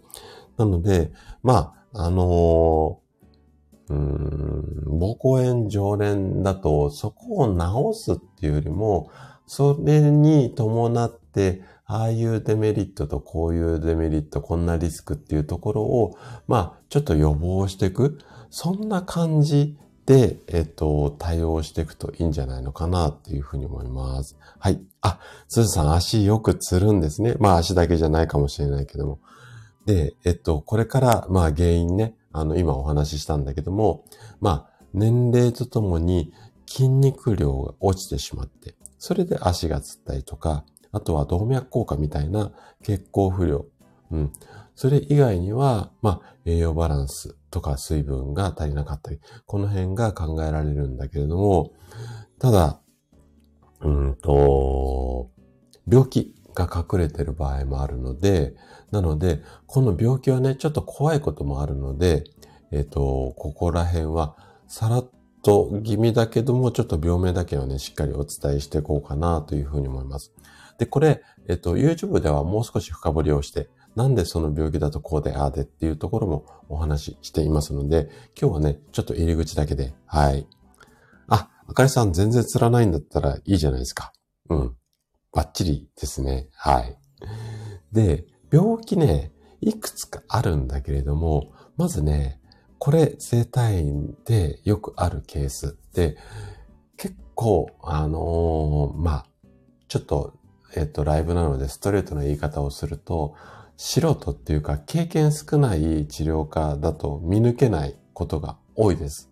[0.58, 9.10] なので、まあ、あのー、うん、膀胱炎常連だと、そこを治すっていうよりも、
[9.45, 18.19] それに伴って、ああいうデメリットとこういうデメリット、こんなリスクっていうところを、まあ、ちょっと予防していく。
[18.49, 24.38] そんな感じで、えっと、対応していくといいんじゃないのかなっていうふうに思います。
[24.60, 24.82] はい。
[25.01, 27.36] あ、すずさん足よくつるんですね。
[27.39, 29.19] まあ足だけじゃないかもしれないけども。
[29.86, 34.06] で、えっと、これから、まあ原因ね、あの、今お話ししたんだけども、
[34.41, 36.34] まあ、年齢とともに
[36.65, 38.75] 筋肉量が落ちてしまって、
[39.06, 40.63] それで足がつったりとか、
[40.94, 43.66] あとは動脈硬化みたいな血行不良。
[44.12, 44.32] うん。
[44.76, 51.74] それ以外には、まあ、栄養バランスとか水分が足りなかったり、この辺が考えられるんだけれども、
[52.39, 52.80] ただ、
[53.82, 55.30] うんと、
[55.86, 58.56] 病気が隠れてる場合もあるので、
[58.92, 62.24] なので、この病気はね、ちょっと怖いこともあるので、
[62.72, 64.38] えっ、ー、と、ここら辺は、
[64.70, 65.10] さらっ
[65.43, 70.34] と気味だけども、ちょっと病名だけはね、しっかりお伝えしていこうかなというふうに思います。
[70.79, 80.47] で、これ、えっ、と、YouTube ではもう少し深掘りをして、なんでその病気だとこうでああでっていうところもお話ししていますので、今日はね、ちょっと入り口だけで、はい。
[81.27, 84.13] あ、あかりさん全然釣らないんだったらいいじゃないですか。
[84.49, 84.75] うん。
[85.34, 86.47] バッチリですね。
[86.53, 86.97] はい。
[87.91, 92.39] で、病気ね、いくつかあるんだけれども、まずね、
[92.84, 96.17] これ生体院でよくあるケースで、
[96.98, 99.26] 結構、あのー、まあ、
[99.88, 100.34] ちょっと、
[100.76, 103.36] えっと、ライブなのでストレートな言い方をすると、
[103.78, 109.32] 素人っていうか経験少ない治療家だと見抜けないことが多いです。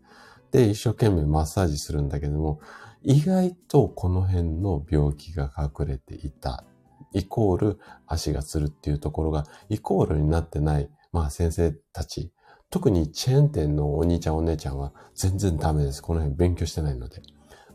[0.54, 2.62] で、一生懸命マッサージするんだけども、
[3.04, 6.64] 意外とこの辺の病気が隠れていた。
[7.12, 12.32] イコール足がつるっていうところがイコールになってない、まあ先生たち。
[12.72, 16.02] 特にチェーン店のお兄ちゃんお姉ちゃんは全然ダメです。
[16.02, 17.22] この辺勉強してないので。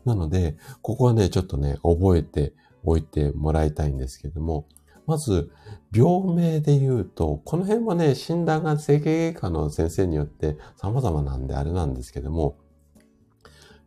[0.05, 4.67] なので、ここはね、ちょっとね、覚えておいてもらいたいんですけども、
[5.05, 5.51] まず、
[5.93, 12.57] 病名で言うと、この辺はね、診断が整形外科の先生によって様々なんであれなんですけども、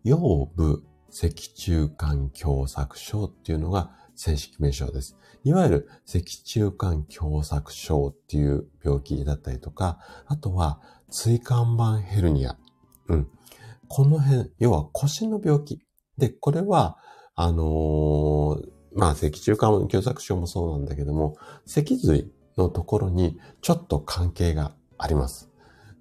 [0.04, 5.16] 腰部脊柱管狭窄症っていうのが正式名称です。
[5.42, 12.56] いわゆる脊柱管狭窄症っていう病気だったりとか、あとは椎間板ヘルニア。
[13.08, 13.28] うん。
[13.88, 15.80] この辺、要は腰の病気。
[16.16, 16.96] で、これは、
[17.34, 25.50] あのー、まあ、脊柱管狭窄症もそうなんだけども、脊髄のところにちょっと関係があります。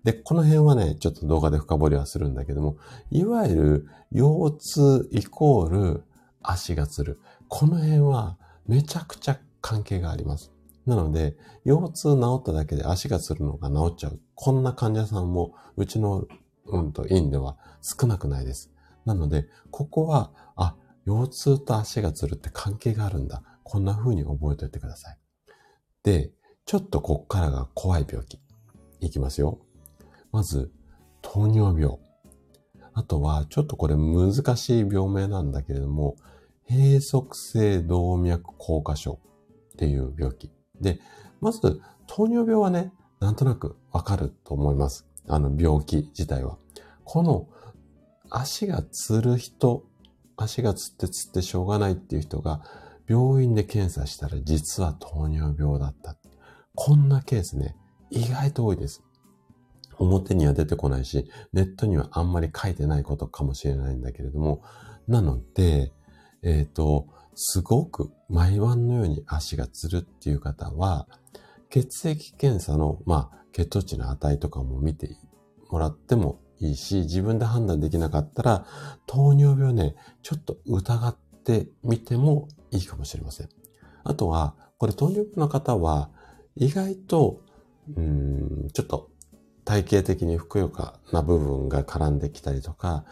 [0.03, 2.77] で、この辺はね、ちょっと動画で深掘りはするんだけども、
[3.11, 6.03] いわゆる腰痛イコール
[6.41, 7.19] 足がつる。
[7.47, 10.51] この辺はめちゃくちゃ関係があります。
[10.89, 14.19] なので、腰痛治っただけで足がつるのが治っちゃう。
[14.33, 16.25] こんな患者さんもうちの、
[16.65, 18.71] うんと、院では少なくないです。
[19.05, 20.75] なので、ここは、あ、
[21.05, 23.43] 腰痛と足がつるって関係があるんだ。
[23.63, 25.17] こんな風に覚えておいてください。
[26.03, 26.31] で、
[26.65, 28.39] ちょっとこっからが怖い病気。
[28.99, 29.59] いきますよ。
[30.31, 30.71] まず、
[31.21, 31.99] 糖尿病。
[32.93, 36.15] あとは、ちょっとこれ難しい病名なんだけれども、
[36.67, 39.19] 閉塞性動脈硬化症
[39.73, 40.51] っていう病気。
[40.81, 40.99] で、
[41.41, 45.07] まず、糖尿病はね、なんとなくわかると思います。
[45.27, 46.57] あの、病気自体は。
[47.03, 47.47] この、
[48.29, 49.83] 足がつる人、
[50.37, 52.61] 足がつってつってしょうがないっていう人が、
[53.07, 56.15] 病院で検査したら実は糖尿病だった。
[56.75, 57.75] こんなケースね、
[58.11, 59.03] 意外と多いです。
[59.97, 64.63] 表には出てこないし、ネットにはあんまり書いてないことかもしれないんだけれども、
[65.07, 65.91] なので、
[66.43, 67.07] えっ、ー、と、
[67.41, 71.07] すごく毎晩のように足がつるっていう方は、
[71.69, 75.15] 血液検査の、まあ、血糖値の値とかも見て
[75.69, 78.65] もらってもいいし、自分で判断できなかったら、
[79.05, 83.49] 糖尿病ね、ちょっと疑ってみてもいいかもしれません。
[84.03, 86.09] あとは、これ糖尿病の方は、
[86.57, 87.39] 意外と、
[87.95, 89.11] うん、ちょっと
[89.63, 93.05] 体型的にふくよかな部分が絡んできたりとか、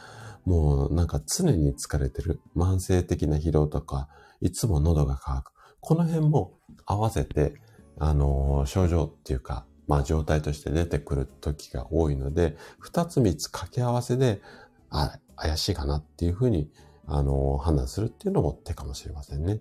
[0.48, 4.08] もうなんか常に疲れてる、慢性的な疲労とか、
[4.40, 5.52] いつも喉が渇く。
[5.82, 6.54] この辺も
[6.86, 7.56] 合わせて、
[8.00, 14.42] あのー、症状っていうか、まあ状態として出てくる時が多いので、二つ三つ掛け合わせで、
[14.90, 16.72] あ、怪しいかなっていうふうに、
[17.08, 19.60] あのー、判断するっていうのも手かもしれませんね。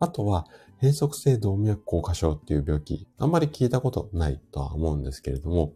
[0.00, 0.46] あとは、
[0.82, 5.72] 閉塞性動脈硬化症っていう病気、あんまり聞いたことないとは思うんですけれども、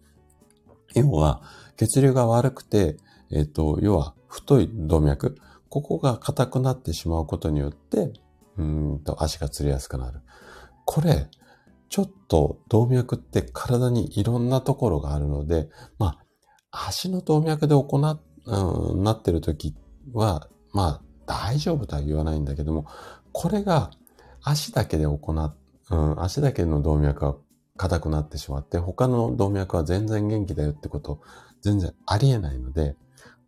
[0.94, 1.40] 要は、
[1.78, 2.98] 血流が悪くて、
[3.30, 5.36] えっ、ー、と、要は、太い動脈、
[5.68, 8.12] ここが硬くなってしまうことによって、
[8.56, 10.20] うんと、足がつりやすくなる。
[10.84, 11.28] これ、
[11.88, 16.18] ちょっと動脈って体にいろんなところがあるので、ま
[16.70, 19.74] あ、足の動脈で行っ、うん、なってる時
[20.12, 22.86] は、まあ、大丈夫とは言わないんだけども、
[23.32, 23.90] これが
[24.42, 25.54] 足だけで行っ、
[25.90, 27.36] うん、足だけの動脈が
[27.76, 31.20] 硬くなってしまって、他の動脈は全然元気だよってこと、
[31.62, 32.94] 全然ありえないので、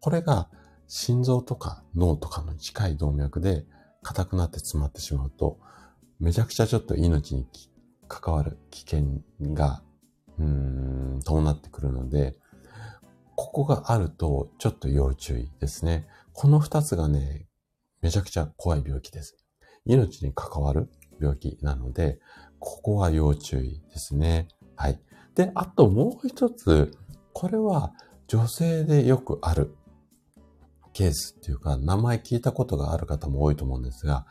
[0.00, 0.48] これが
[0.94, 3.64] 心臓とか脳とかの近い動脈で
[4.02, 5.58] 硬くなって詰まってしまうと、
[6.20, 7.46] めちゃくちゃちょっと命に
[8.08, 9.22] 関わる危険
[9.54, 9.82] が、
[10.38, 10.44] うー
[11.16, 12.36] ん、伴ってくるので、
[13.36, 16.06] ここがあるとちょっと要注意ですね。
[16.34, 17.46] この二つがね、
[18.02, 19.38] めちゃくちゃ怖い病気です。
[19.86, 22.18] 命に関わる病気なので、
[22.58, 24.46] ここは要注意ですね。
[24.76, 25.00] はい。
[25.36, 26.94] で、あともう一つ、
[27.32, 27.94] これは
[28.26, 29.74] 女性でよくある
[30.92, 34.26] ケースっていうか、名前聞いたことがある方も多いと思うんですが、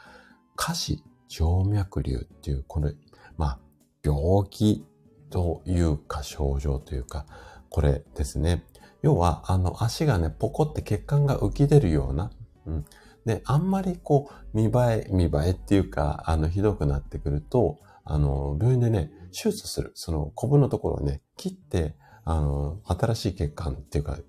[0.55, 2.93] 下肢静脈瘤っていう、これ、
[3.37, 3.59] まあ、
[4.03, 4.85] 病気
[5.29, 7.25] というか症状というか、
[7.69, 8.65] これですね。
[9.01, 12.31] 要は、あの、足がね、ポコって血管が浮き出るような、
[12.65, 12.85] うん。
[13.25, 19.91] で、あんまりこう、見栄え、見栄えっていうか、あの、ひどくなってくると、あの、病院でね、手術する。
[19.95, 21.95] その、コブのところをね、切って、
[22.25, 24.19] あの、新しい血管っていうか、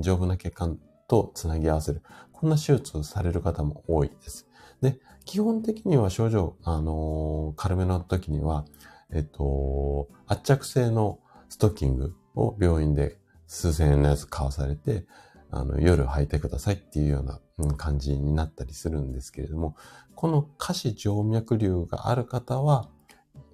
[0.00, 2.02] 丈夫な血管とつなぎ合わせる。
[2.32, 4.48] こんな手術をされる方も多いです。
[4.80, 8.64] で、基本的には症状、あの軽めの時には、
[9.12, 15.06] えっと、圧着性のストッキングを病院で数千円のやつ買わされて、
[15.50, 19.76] あの、夜履いてくださいっていうような感じになったりするんですけれども、
[20.14, 22.88] この下肢静脈瘤がある方は、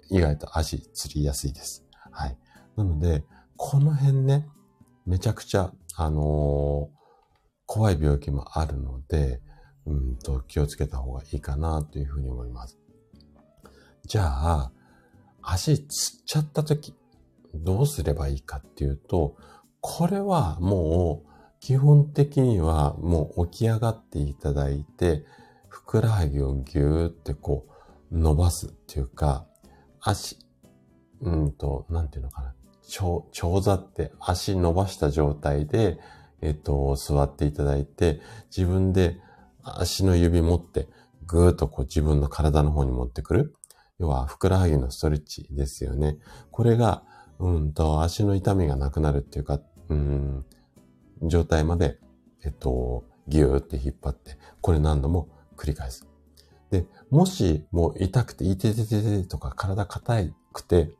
[0.08, 1.86] 意外と足つりやすいです。
[2.10, 2.36] はい。
[2.76, 3.24] なので、
[3.56, 4.48] この辺ね、
[5.06, 6.99] めちゃくちゃ、あのー、
[7.72, 9.40] 怖い病気もあるので、
[9.86, 12.80] うんと気をつけた方がいいかなというふうに思います。
[14.06, 14.72] じゃあ、
[15.40, 16.96] 足つっちゃった時、
[17.54, 19.36] どうすればいいかっていうと、
[19.80, 21.30] これはもう
[21.60, 25.24] 基本的にはもう起き上がっていただいて、
[25.68, 27.68] ふくらはぎをぎゅーってこ
[28.10, 29.46] う伸ばすっていうか、
[30.00, 30.38] 足、
[31.20, 32.52] うんと、なんていうのかな。
[32.88, 36.00] 長、長座って足伸ばした状態で、
[36.42, 38.20] えっと、座っていただいて、
[38.54, 39.20] 自分で
[39.62, 40.88] 足の指持って、
[41.26, 43.54] ぐーっとこう自分の体の方に持ってくる。
[43.98, 46.18] 要は、ふくらはぎのストレッチですよね。
[46.50, 47.02] これが、
[47.38, 50.44] うんと、足の痛みがなくなるっていうか、うん、
[51.22, 51.98] 状態まで、
[52.42, 56.06] えっと、ぎゅーって引っ張って、これ何度も繰り返す。
[56.70, 60.90] で、もし、もう痛くて、いててててとか体硬くて、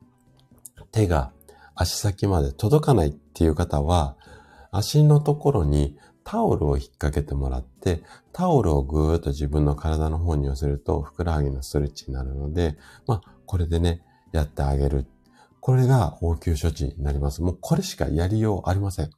[0.93, 1.33] 手が
[1.75, 4.17] 足先まで届かないっていう方は、
[4.71, 8.03] 足のところにタオルを引っ掛けてもらって、
[8.33, 14.03] タオルをぐーっと自分の体の方に寄せると、ふくらはぎのストレッチになるので、まあ、これでね、
[14.33, 15.07] やってあげる。
[15.61, 17.43] これが応急処置になります。
[17.43, 19.11] もうこれしかやりようありません。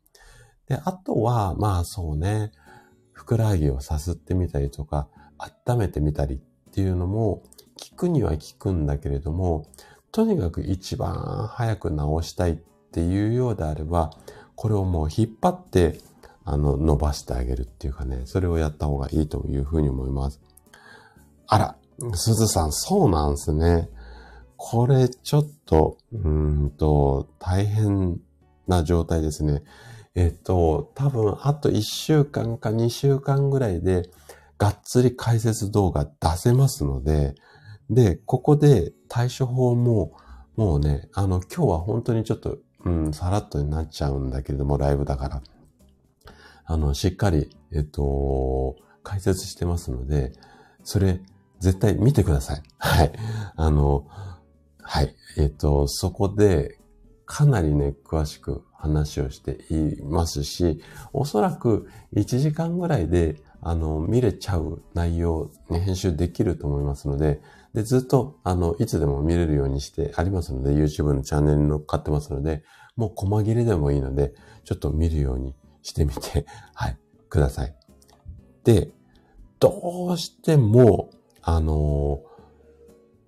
[0.69, 2.53] で、あとは、まあそうね、
[3.13, 5.09] ふくらはぎをさすってみたりとか、
[5.67, 6.39] 温めてみたりっ
[6.73, 7.43] ていうのも、
[7.91, 9.67] 効くには効くんだけれども、
[10.13, 11.97] とにかく一番早く治
[12.29, 12.57] したいっ
[12.93, 14.11] ていうようであれば、
[14.63, 15.99] これをもう引っ張って、
[16.45, 20.41] あの、伸ばしてあげるっていうかね、それをやった方がいいというふうに思います。
[21.49, 21.77] あら、
[22.15, 23.91] すずさん、そうなんですね。
[24.57, 28.21] これ、ちょっと、うんと、大変
[28.69, 29.65] な状態ですね。
[30.15, 34.11] えっと、多分、あと1週間か2週間ぐらいで、
[34.59, 37.35] がっつり解説動画出せますので、
[37.91, 40.13] で、ここで対処法も、
[40.55, 45.43] もうね、あの、今日は本当にちょっとうん、さらっとになっちゃうんだけれども、ライブだから。
[46.65, 50.33] あの、しっかり、えっと、解説してますので、
[50.85, 51.21] それ、
[51.61, 52.63] 絶対見てください。
[52.79, 53.13] はい。
[53.57, 54.07] あの、
[54.83, 55.15] はい。
[55.39, 56.79] えっと、そこで、
[57.25, 67.41] かなりね、詳しく話をしていますし、おそらく1時間ぐらいで、あの、見れちゃう内容、ね、編集できると思いますので、
[67.75, 72.63] で、ずっと、あの、いつでも見れるようにしてありますので、YouTube のチャンネルに乗っかってますので、
[72.97, 77.75] もう細切れでもいいので、ちょっと見るようにしてみて、 はい、ください。
[78.65, 78.93] で、
[79.59, 81.11] どうしても、
[81.45, 82.23] あの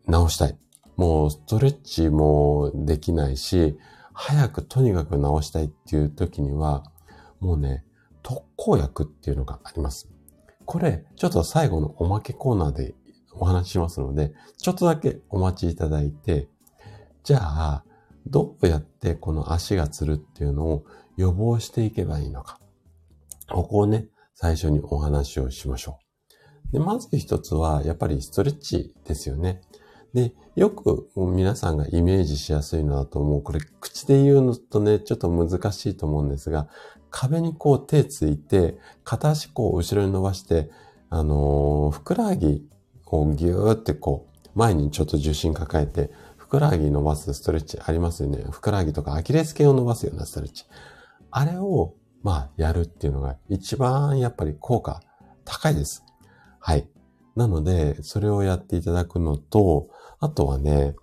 [0.07, 0.59] 直したい。
[0.97, 3.77] もうストレッチもできないし、
[4.13, 6.85] 早くとにかく直したいっていう時には、
[7.41, 7.85] もうね、
[8.23, 10.09] 特効薬っていうのがあります。
[10.65, 12.95] これ、ちょっと最後のおまけコーナーで
[13.39, 16.49] お話ししますので、ちょっとだけお待ちいただいて、
[17.23, 17.85] じゃあ、
[18.27, 20.85] どうやってこの足がつるっていうのを
[21.17, 22.59] 予防していけばいいのか。
[23.51, 25.99] ここをね、最初にお話をしましょ
[26.71, 26.73] う。
[26.73, 29.61] で、まず一つは、やっぱりストレッチですよね。
[30.13, 33.43] で、よく皆さんがイメージしやすいのだと思う。
[33.43, 36.69] これ、口で言うのとね、ちょっと難しいと思うんですが、
[37.11, 40.71] 壁にこう手ついて、片足こう後ろに伸ばして、
[41.11, 42.67] あのー、ふくらはぎ
[43.15, 48.45] こうギューってこう、前にちょっと重心抱えて、ふくらはぎ伸ばすストレッチありますよね。
[48.51, 50.65] ふくらはぎとかアキレス腱を伸ばすようなストレッチ。
[51.31, 51.95] あれを、
[52.25, 55.01] まあ、やるっていうのが一番やっぱり効果
[55.45, 56.05] 高いです。
[56.59, 56.89] はい。
[57.37, 60.97] なので、それをやっていただくのと、あとはね、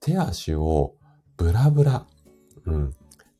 [0.00, 0.94] 手足を
[1.36, 2.06] ブラブラ、
[2.64, 2.94] うん。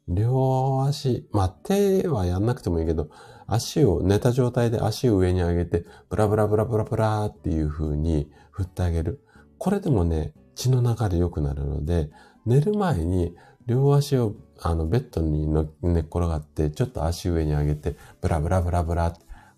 [0.09, 3.09] 両足、まあ、手はやんなくてもいいけど、
[3.51, 9.25] 足を、寝た状態で足を上に上げて、ブラブラブラブラブラっていう風に振ってあげる。
[9.59, 12.11] これでもね、血の流れ良くなるので、
[12.47, 13.35] 寝る前に
[13.67, 15.49] 両足をあのベッドに
[15.83, 19.15] 寝っ転がって、ちょっと足上に上げて、ブラブラブラブラ。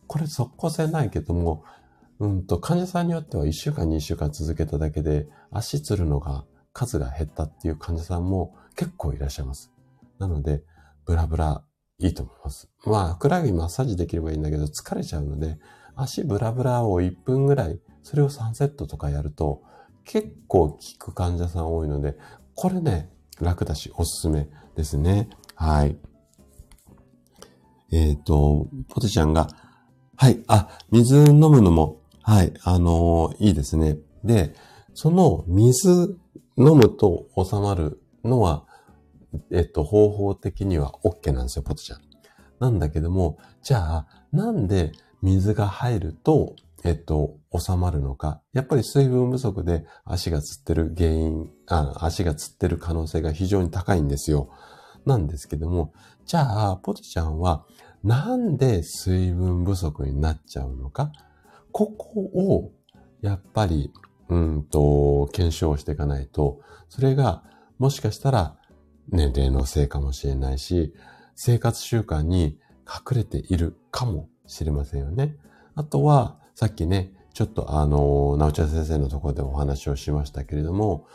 [0.07, 1.65] これ即効性ないけども、
[2.19, 9.73] うんと、患者さんによっては1週間2週間続けただけで、足つるのが数が減ったっていう患者さんも結構いらっしゃいます。
[10.19, 10.63] なので、
[11.05, 11.65] ブラブラ
[12.03, 12.69] いいと思います。
[12.85, 15.59] まあ、ふくらはぎマッサージできればいいんだけど、疲れちゃうので、
[15.95, 19.63] 足ブラブラを1分ぐらい、それを3セットとかやると、
[20.05, 22.17] 結構効く患者さん多いので、
[22.55, 25.29] これね、楽だしおすすめですね。
[25.55, 25.97] はい。
[27.93, 29.49] えっ、ー、と、ポテちゃんが、
[30.17, 33.99] はい、あ、水飲むのも、はい、あのー、いいですね。
[34.25, 34.55] で、
[34.95, 36.17] その水
[36.57, 38.65] 飲むと収まるのは、
[39.51, 42.01] えっと、方法的には OK なんですよ、ポテちゃん。
[42.59, 46.55] なんだけども、じゃあ、なんで水が入ると、
[46.85, 48.41] えっと、収まるのか。
[48.53, 54.51] やっぱり水分不足で足がつってる原因、あ足がつってる可能性が非常に高いんですよ。
[55.05, 55.93] なんですけども、
[56.27, 57.65] じゃあ、ポテちゃんは、
[58.03, 61.13] なんで水分不足になっちゃうのか？
[61.71, 62.73] ここを、
[63.21, 63.93] やっぱり、
[64.29, 67.45] うんと、検証していかないと、それが、
[67.79, 68.57] もしかしたら、
[69.13, 70.95] 年齢のせいかもしれないし、
[71.37, 75.37] 生活習慣に隠れているかもしれませんよね。
[75.75, 81.07] あとは、さっきね、ちょっとあの、なおちゃん先生のところでお話をしましたけれども、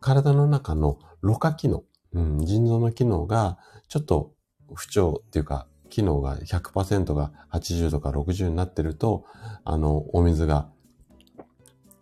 [0.00, 4.34] 体の中のろ過機能、うん、腎臓の機能がちょっと
[4.74, 9.24] 不調っていうか、機能が100%が80とか60になってると、
[9.64, 10.68] あの、お水が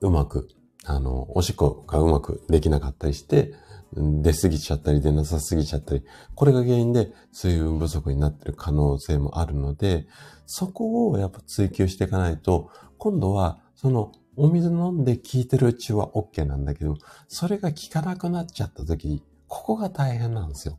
[0.01, 0.49] うまく、
[0.85, 3.55] あの、おしっこがうまくできなかったりして、
[3.95, 6.03] 出過ぎちゃったり出なさすぎちゃったり、
[6.35, 10.07] これが原因で水分不足になってる可能性もあるので、
[10.47, 16.97] そこをやっぱ追求していかないと、今度はそのお水飲んで効いてるうちは OK なんだけど、
[17.29, 20.79] それが効かなくなっちゃった時、ここが大変なんですよ。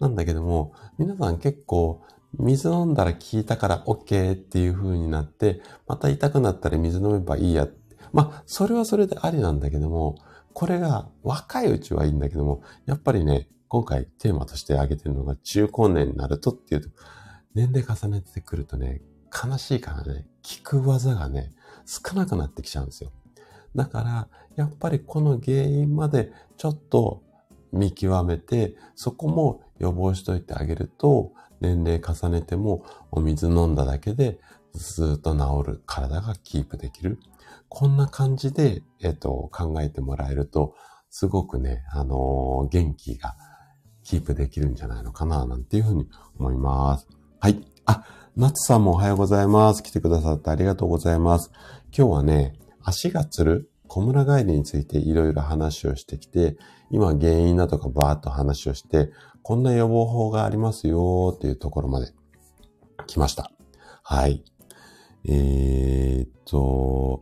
[0.00, 2.02] なんだけども、皆さん結構
[2.38, 7.68] 水飲んだら効いたから OK っていう風になって、また痛くなったら水飲めばいいや。
[8.12, 10.16] まあ、それはそれでありなんだけども、
[10.54, 16.90] これが若いうちはいいんだけども、やっぱりね、今回テーマとして挙げてるのが中高年になるとっていうと、
[17.54, 19.00] 年齢重ねてくるとね、
[19.32, 21.52] 悲しいからね、聞く技がね、
[21.86, 23.10] 少なくなってきちゃうんですよ。
[23.74, 27.22] だから、やっぱりこの原因までちょっと
[27.72, 34.40] 見極めて、そこも予防しといてあげると、年齢重ねてもお水飲んだだけで
[34.74, 37.18] ずっと治る体がキープできる。
[37.74, 40.74] こんな感じで、えっと、考えてもらえると、
[41.08, 43.34] すごくね、あのー、元気が
[44.04, 46.06] キープできるんじゃないのかな、なんていうふうに
[46.38, 47.08] 思います。
[47.40, 47.66] はい。
[47.86, 48.04] あ、
[48.36, 49.82] 夏さんもおはようございます。
[49.82, 51.50] 来てくださってありがとうございます。
[51.96, 56.58] 今日はね、足がつる小村帰りについていろいろ話をしてきて、
[56.90, 59.10] 今原因だとかバーっと話をして、
[59.40, 62.12] こんな予防法がありますよっていうところまで
[63.06, 63.50] 来ました。
[64.02, 64.44] はい。
[65.24, 67.20] えー、っと、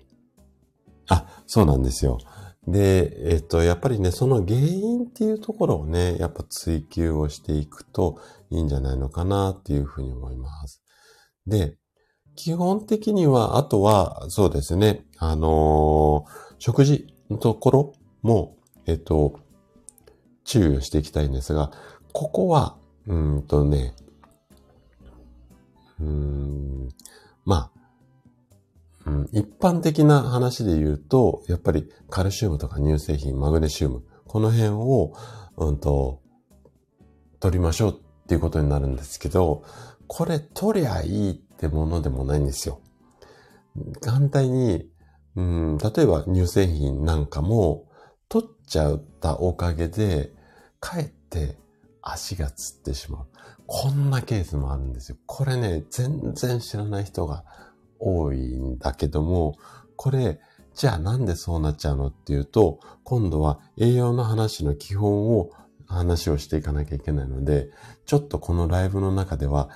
[1.10, 2.18] あ、そうなんですよ。
[2.66, 10.82] で、えっと、やっぱりね、その原因っていうところをね、やっぱ追求をしていくといいんじゃないのかなっていうふうに思います。
[11.46, 11.76] で、
[12.36, 17.92] 基本的には、あとは、そうですね、あのー、食事のところ
[18.22, 18.56] も、
[18.86, 19.40] えっと、
[20.44, 21.72] 注意をしていきたいんですが、
[22.12, 23.94] ここは、うんとね、
[26.00, 26.88] うん、
[27.44, 27.79] まあ、
[29.10, 35.12] うん、一般的な話で言うと、やっぱりカルシウムとか乳製品、マグネシウム、この辺を、
[35.56, 36.20] うんと、
[37.40, 39.64] 取りましょうっていうことになるんですけど、
[40.06, 42.80] これ取りゃいいってものでもないんですよ。
[44.06, 44.88] 反対に、
[45.34, 47.86] うん、例えば乳製品なんかも
[48.28, 50.32] 取っちゃったおかげで、
[50.78, 51.58] かえって
[52.00, 53.26] 足がつってしまう。
[53.66, 55.18] こんなケースもあるんですよ。
[55.26, 57.44] これね、全然知らない人が
[58.00, 59.56] 多いんだけども、
[59.96, 60.40] これ、
[60.74, 65.50] じゃあなんでそうなっちゃうのっていうと、今度は栄養の話の基本を
[65.86, 67.70] 話をしていかなきゃいけないので、
[68.06, 69.68] ちょっとこのライブの中では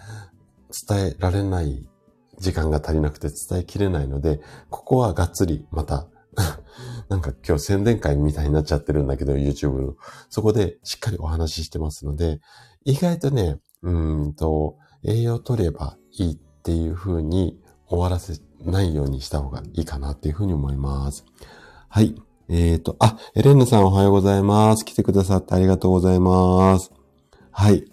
[0.88, 1.88] 伝えられない
[2.38, 6.06] 時間が足りなくて伝えきれないので、ここはがっつりまた
[7.08, 9.94] なんか今日宣伝会みたいになっちゃってるんだけど、YouTube の。
[10.30, 12.40] そこでしっかりお話ししてますので、
[12.84, 13.90] 意外とね、う
[14.26, 17.58] んと、栄養取ればいいっていう風に
[17.94, 21.24] 終わらせないようにした方がいいかなっていうふうに思います。
[21.88, 22.14] はい。
[22.48, 24.84] えっ、ー、と、あ、エレンヌさんおはようございます。
[24.84, 26.92] 来てくださってありがとうございます。
[27.50, 27.84] はい。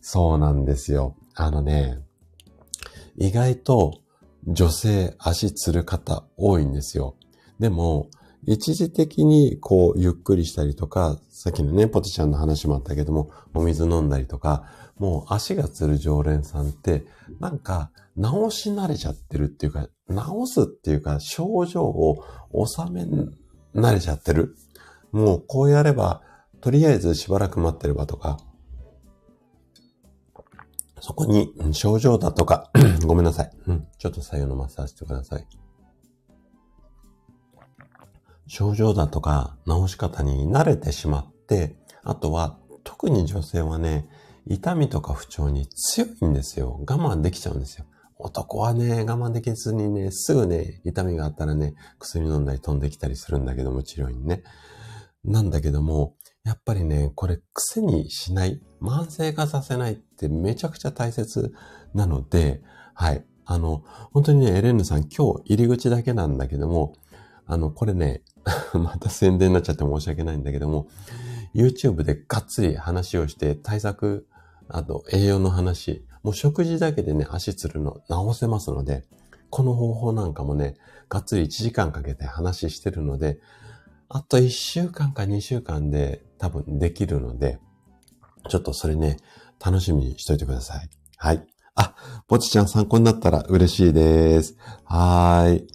[0.00, 1.16] そうなんですよ。
[1.34, 1.98] あのね、
[3.16, 4.00] 意外と
[4.46, 7.16] 女性足つる方多いんですよ。
[7.58, 8.08] でも、
[8.46, 14.64] 一時的にこうゆっくりしたりとか、さっきのね、ポテちゃんの話もあったけども、お水飲んだりとか、
[15.00, 17.06] もう足がつる常連さんって、
[17.40, 22.22] なんか直し慣れちゃってるっていうか、直すっていうか、症状を
[22.52, 23.06] 収め
[23.74, 24.54] 慣れちゃってる。
[25.10, 26.20] もうこうやれば、
[26.60, 28.40] とりあえずしばらく待ってればとか、
[31.00, 32.70] そこに症状だとか
[33.06, 33.50] ごめんなさい。
[33.68, 35.46] うん、ちょっと左右のマッサージしてください。
[38.46, 44.10] 症状だとか治し方に慣れてしまって、あとは特に女性はね、
[44.46, 46.84] 痛みとか不調に強いんですよ。
[46.88, 47.84] 我慢できちゃうんですよ。
[48.18, 54.42] 男はね、我慢できずにね、すぐね、痛みがあったらね、薬飲んだり飛んできたりするんだけども、治療にね。
[55.24, 56.14] なんだけども、
[56.44, 61.54] やっぱりね、これ癖にしない、慢性化させないってめちゃくちゃ大切
[61.94, 62.62] なので、
[62.94, 63.24] はい。
[63.44, 66.94] あの、本当にね、エレンヌさん今日入り口だけなんだけども、
[67.46, 68.22] あの、これね、
[68.74, 70.88] また宣伝になっちゃって申し訳ないんだけども、
[71.54, 74.26] YouTube でがっつり話をして対策、
[74.72, 79.04] あと栄養の話、もう食事だけでね、足つるの直せますので、
[79.50, 80.76] この方法なんかもね、
[81.08, 83.40] がっつり1時間かけて話してるので、
[84.08, 87.58] あと1週間か2週間で多分できるので、
[88.48, 89.18] ちょっとそれね、
[89.64, 90.88] 楽しみにしといてください。
[91.16, 91.46] はい。
[91.74, 91.94] あ、
[92.28, 94.56] ぼちちゃん参考になったら嬉しいです。
[94.84, 95.68] はーい。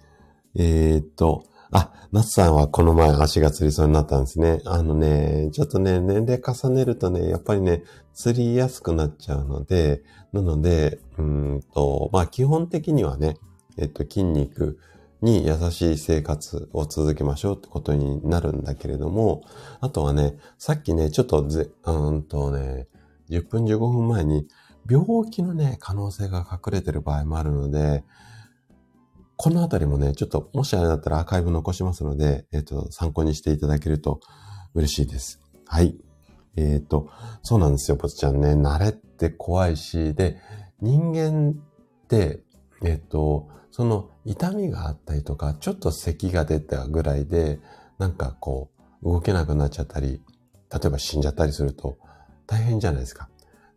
[0.55, 4.61] えー、っと、あ、夏さんはこの前足がつりそうになったんですね。
[4.65, 7.83] あのね、ちょっとね、年齢重ねるとね、やっぱりね、
[8.15, 10.01] 釣りやすくなっちゃうので、
[10.31, 13.37] なので、うんと、まあ基本的にはね、
[13.77, 14.79] えっと、筋肉
[15.21, 19.43] に優しい生活を続けましょうってことになるんだけれども、
[19.81, 22.87] あとはね、さっきね、ちょっとぜ、うんとね、
[23.29, 24.47] 10分15分前に
[24.89, 28.03] 病気のね、可能性が隠れてる場合もあるので、
[29.37, 34.21] このあたりもね、ちょっと、もしあれだったらアーカイブ残しますので、えっ、と、参考にしていただけると
[34.73, 35.41] 嬉しいです。
[35.65, 35.97] はい。
[36.57, 37.09] えっ、ー、と、
[37.43, 38.53] そうなんですよ、ポツちゃんね。
[38.53, 40.37] 慣れって怖いし、で、
[40.81, 42.43] 人間って、
[42.83, 47.59] えっ、ー、と、その痛みがあったりとか、ちょっと咳が出たぐらいで、
[47.97, 48.69] なんかこ
[49.03, 50.21] う、動けなくなっちゃったり、
[50.71, 51.97] 例えば死んじゃったりすると
[52.47, 53.29] 大変じゃないですか。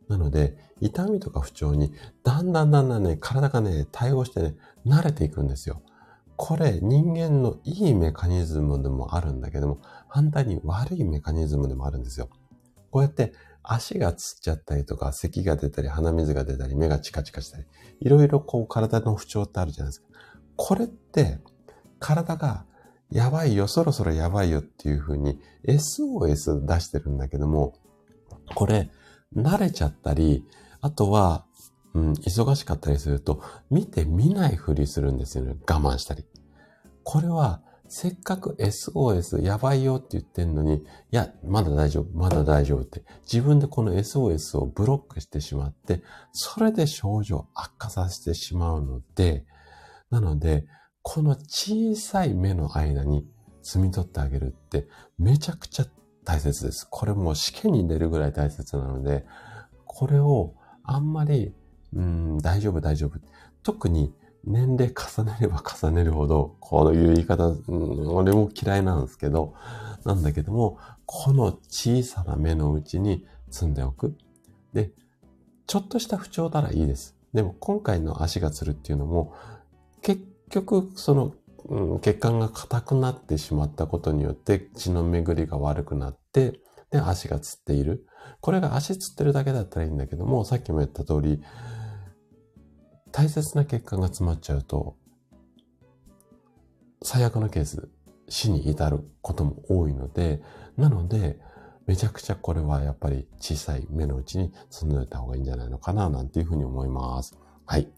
[0.08, 1.92] なので、痛みとか不調に、
[2.24, 4.54] だんだんだんだんね、体がね、対応してね、
[4.86, 5.82] 慣れていくんですよ。
[6.36, 12.28] これ、人間のいいメカニズムでもあるんだけども、反対に悪いメカニズムでもあるんですよ。
[12.90, 13.32] こうやって
[13.62, 17.64] 足がつっちゃったりとか、咳が出たり、鼻水が出たり、目がチカチカしたり、
[18.00, 20.06] いろいろこう体の不調ってあるじゃないですか。
[20.56, 21.38] これって、
[21.98, 22.64] 体が
[23.10, 27.74] やばいよ、そろそろやばいよっていうふうに SOS 出してるんだけども、
[28.54, 28.90] これ、
[29.36, 30.44] 慣れちゃったり、
[30.80, 31.44] あとは、
[31.94, 35.56] うん、忙しかったりすると、見て見ないふりするんですよね。
[35.68, 36.24] 我慢したり。
[37.02, 49.46] これは、せっかく SOS やばいよって言ってんのに、いや、まだ大丈夫、まだ大丈夫って、自分でこの SOS をブロックしてしまって、それで症状悪化させてしまうので、
[50.10, 50.66] なので、
[51.02, 53.26] この小さい目の間に
[53.64, 55.86] 摘み取ってあげるってめちゃくちゃ
[56.24, 56.86] 大切です。
[56.90, 59.24] これもう試験に出るぐらい大切なので、
[59.86, 61.54] これをあんまり、
[61.94, 63.18] うん、大丈夫大丈夫。
[63.62, 64.12] 特に
[64.48, 69.54] 年齢重ねれば重ねるほど、こういう言い方、うん、俺も嫌いなんですけど、
[70.04, 74.16] なんだけども、この小さな目の内に積んでおく。
[74.72, 74.90] で、
[75.66, 77.16] ちょっとした不調ならいいです。
[77.34, 79.34] でも今回の足がつるっていうのも、
[80.02, 81.34] 結局、その
[81.68, 88.06] うん、血管が硬くなってしまったことによって血の巡りが悪くなって、で、足がつっている。
[88.40, 91.42] これが足つってるだけだったらいいんだけども、さっきも言った通り、
[93.18, 94.94] 大切な血管が詰まっちゃうと、
[97.02, 97.88] 最悪のケース、
[98.28, 100.40] 死に至ることも多いので、
[100.76, 101.40] なので、
[101.88, 107.36] めちゃくちゃこれはやっぱり小さい目の内に積んでおいた方がいいんじゃないのかな、なんていうふうに思います。
[107.66, 107.88] はい。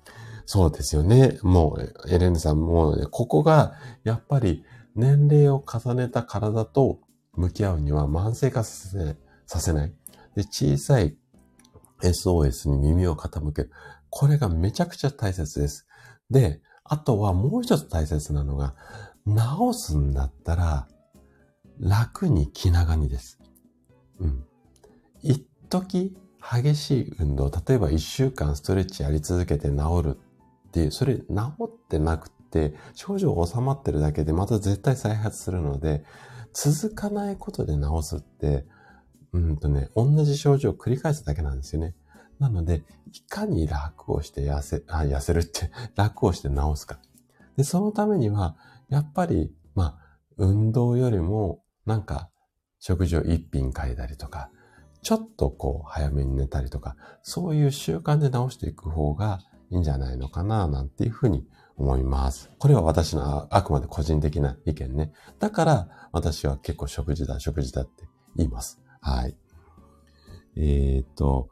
[0.47, 1.39] そうですよね。
[1.43, 4.65] もう、エレンさんもう、ね、ここが、やっぱり、
[4.95, 6.99] 年齢を重ねた体と
[7.35, 9.93] 向き合うには慢性化させさせない。
[10.35, 11.15] で、小さい
[12.01, 13.71] SOS に耳を傾ける。
[14.11, 15.87] これがめちゃくちゃ大切です。
[16.31, 18.75] で、あとはもう一つ大切なのが、
[19.27, 20.89] 治すんだったら、
[21.79, 23.39] 楽に気長にです。
[24.19, 24.45] うん。
[25.23, 30.19] 一時激しい運動、例えば一週間ストレッチやり続けて治る
[30.69, 31.25] っていう、それ治
[31.65, 36.05] ってなくて、症状が収まってるだけでまた絶対再発するので、
[36.53, 38.67] 続かないことで治すって、
[39.33, 41.95] うんとね、同じ症状を繰り返すだけなんですよね。
[42.41, 42.83] なので、
[43.13, 46.99] いかに楽をして痩せ、あ、痩せるって 楽をして治すか。
[47.57, 48.57] で、そのためには、
[48.89, 49.99] やっぱり、まあ、
[50.39, 52.31] 運動よりも、なんか、
[52.79, 54.51] 食事を一品変えたりとか、
[55.03, 62.51] ちょっとこう、早めに寝たりとか、そういう習慣で治していく方がいいんじゃないのかな、なんていうふうに思います。
[62.59, 65.13] これは私のあくまで個人的な意見ね。
[65.39, 68.81] だから、私は結構食事だ、食事だって言います。
[69.03, 69.37] はい。
[70.57, 71.51] えっ、と、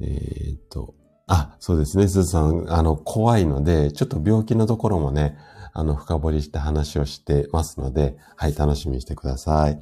[0.00, 0.94] えっ、ー、と、
[1.26, 5.36] あ、そうですね、すずさん、あの、怖いので、ちょっと病気のところもね、
[5.72, 9.80] あの、深掘りして話をしてますので、はい、楽しみにしてください。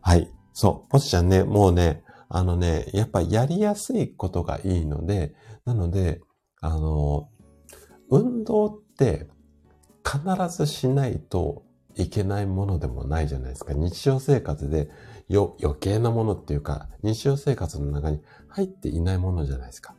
[0.00, 0.30] はい。
[0.52, 5.34] そう、ポチちゃんね、もうね、あのね、やっぱやりやすいことがいいので、
[5.64, 6.20] なので、
[6.60, 7.28] あの、
[8.10, 9.28] 運動って
[10.04, 11.64] 必ずしないと
[11.96, 13.72] いけないものでもないじゃないですか。
[13.72, 14.88] 日常生活で
[15.28, 18.20] よ余計なものっていうか、日常生活の中に
[18.56, 19.94] 入っていないものじゃないですか。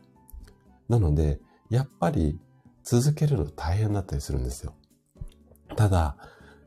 [0.89, 1.39] なので、
[1.69, 2.39] やっぱり
[2.83, 4.73] 続けるの大変だったりするんですよ。
[5.75, 6.17] ただ、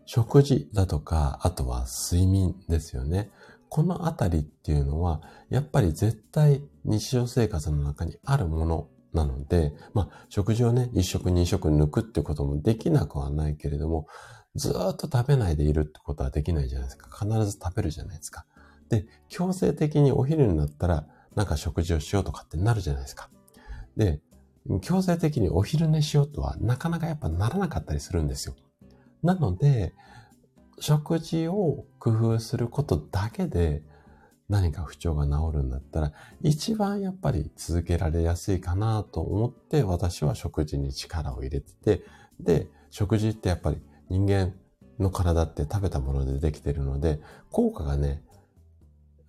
[0.06, 3.32] 食事だとか、あとは睡眠ですよね。
[3.68, 14.06] このあたりっていうのは、やっぱり絶対日常生活の中にあるものなので、まあ、食事をね、一食二食抜くってこともできなくはないけれども、
[14.54, 17.08] ずっと食べないでいるってことはできないじゃないですか。
[17.24, 18.46] 必ず食べるじゃないですか。
[18.88, 23.30] で、強制的にお昼になったら、なんか食事をしようとかってなるじゃないですか。
[23.96, 24.20] で、
[24.82, 28.54] 強制的にお昼寝しようとはなかなかやっぱならなかったりするんですよ。
[29.22, 29.94] なので、
[30.78, 33.82] 食事を工夫することだけで
[34.48, 36.12] 何か不調が治るんだったら、
[36.42, 42.02] 一番やっぱり続けられやすいかなと思って私は食事に力を入れてて、
[42.40, 44.54] で、食事ってやっぱり人間
[44.98, 47.20] の体って食べたものでできてるので、
[47.50, 48.22] 効果がね、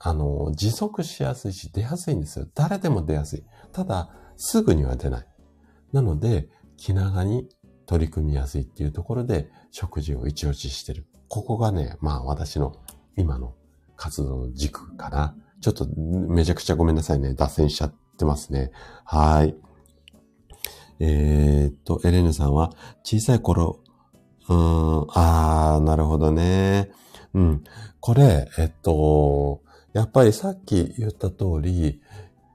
[0.03, 2.47] あの、持続しやすいし出やすいんですよ。
[2.55, 3.43] 誰でも出やすい。
[3.71, 5.27] ただ、すぐには出ない。
[5.93, 7.47] なので、気長に
[7.85, 11.05] 取り組みやすいっていうところで食事を一押ししてる。
[11.27, 12.75] ここがね、まあ私の
[13.15, 13.53] 今の
[13.95, 15.35] 活動の軸かな。
[15.61, 17.35] ちょっとめちゃくちゃごめんなさいね。
[17.35, 18.71] 脱線しちゃってますね。
[19.05, 19.55] はい。
[20.99, 22.71] えー、っと、エレヌさんは
[23.03, 23.79] 小さい頃、
[24.49, 26.89] うーん、あー、なるほどね。
[27.35, 27.63] うん。
[27.99, 29.61] これ、えっと、
[29.93, 32.01] やっぱりさっき言った通り、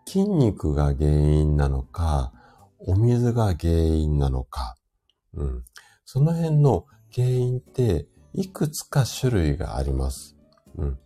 [0.06, 2.32] 筋肉が原因なのか、
[2.78, 4.76] お水が原因なのか、
[5.34, 5.64] うん。
[6.04, 10.36] その辺の原因って、いくつか種類があります。
[10.76, 10.98] うん。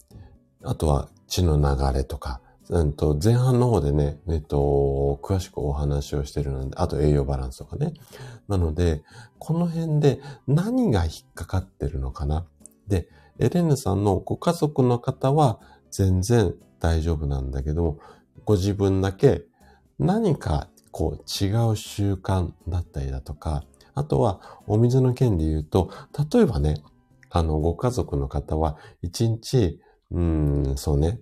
[0.62, 7.94] あとは血の流れとか、うんと、前半の方でね、えっと、詳しくお話をしてるので、あと栄養バランスとかね。
[8.46, 9.02] なので、
[9.38, 12.46] この辺で何が引っかかってるのかな。
[12.86, 13.08] で、
[13.38, 15.58] エレンヌさんのご家族の方は、
[15.90, 17.98] 全然大丈夫なんだけども、
[18.44, 19.44] ご自分だけ
[19.98, 23.64] 何かこう違う習慣だったりだとか、
[23.94, 25.90] あとはお水の件で言うと、
[26.32, 26.82] 例えばね、
[27.30, 29.80] あの、ご家族の方は1日、
[30.10, 31.20] うん、そうね、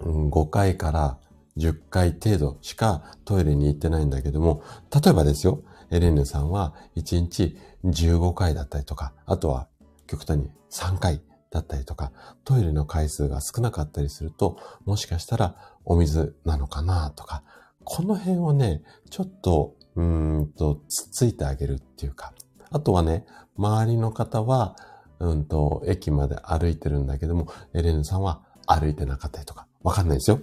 [0.00, 1.18] 5回から
[1.56, 4.62] 10回程度しかトイレに行ってないんだけども、
[4.92, 9.68] 例えばですよ、エレンヌさんは1日15回だったりとか、あとは
[10.06, 11.22] 極端に3回
[11.56, 12.12] だったりとか、
[12.44, 17.42] トイレの回数が少なかったりすると、もしかしたらお水なのかなとか、
[17.84, 22.34] この辺をね、ちょっと、うんと、つついてあげるっていうか、
[22.70, 23.24] あとはね、
[23.56, 24.76] 周りの方は、
[25.18, 30.40] うんと、駅まで歩いてるんだけども、エレンさんは歩いてなかったりとか、わかんないですよ。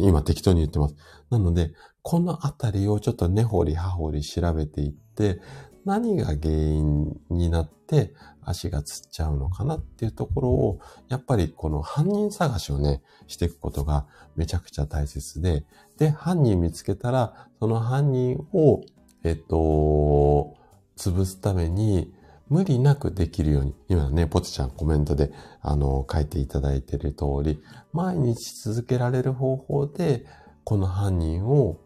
[0.00, 0.94] 今適当に言ってます。
[1.28, 5.40] なので、このあたりをちょっと根掘り葉掘り調べていって、
[5.84, 8.14] 何が原因になって
[8.46, 15.64] 足がつっちゃうのかなっていうところを、やっぱりこの犯人探しをね、していくことがめちゃくちゃ大切で、
[15.98, 18.82] で、犯人見つけたら、その犯人を、
[19.22, 20.54] えっと、
[20.96, 22.12] 潰すために、
[22.48, 25.32] 無理なくできるように、今ね、ポチちゃんコメントで、
[25.62, 27.60] あの、書いていただいている通り、
[27.92, 30.26] 毎日続けられる方法で、
[30.62, 31.80] この犯人を、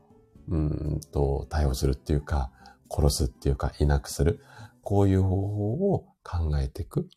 [0.48, 2.50] うんと、対応するっていうか、
[2.90, 4.40] 殺すっていうか、いなくする。
[4.82, 7.08] こういう方法を考えていく。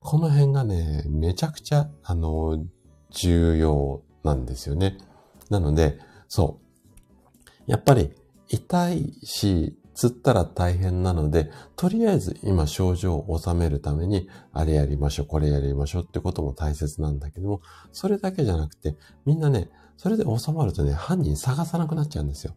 [0.00, 2.64] この辺がね、めちゃくちゃ、あの、
[3.10, 4.98] 重要なんですよね。
[5.50, 5.98] なので、
[6.28, 6.60] そ
[7.66, 7.70] う。
[7.70, 8.12] やっぱり、
[8.48, 17.62] 痛いし、つったら大変なので、とりあえず今症状を収めるために、あれやりましょう、これやりましょうってことも大切なんだけども、
[17.92, 22.54] それだけじゃなくて、みんなね、それで収まるとね、犯人探さなくなっちゃうんですよ。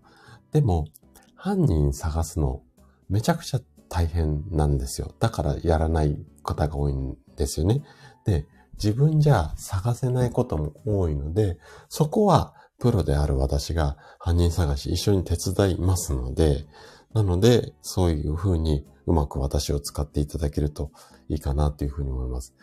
[0.51, 0.87] でも、
[1.33, 2.61] 犯人探すの、
[3.09, 5.13] めちゃくちゃ大変なんですよ。
[5.19, 7.83] だからやらない方が多いんですよね。
[8.25, 11.57] で、自分じゃ探せないことも多いので、
[11.89, 16.65] そこはプロである私が犯人探し一緒に手伝いますので、
[17.13, 20.91] なので、そういう風にうまく私を使っていただけると
[21.27, 22.55] いいかなっていう風に思います。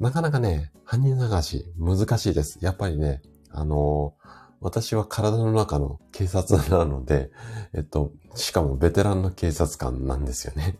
[0.00, 2.58] なかなかね、犯人探し難しいです。
[2.62, 3.20] やっぱりね、
[3.50, 7.30] あのー、私は体の中の警察なので、
[7.74, 10.78] えっと、しかもベテランの警察官なんですよね。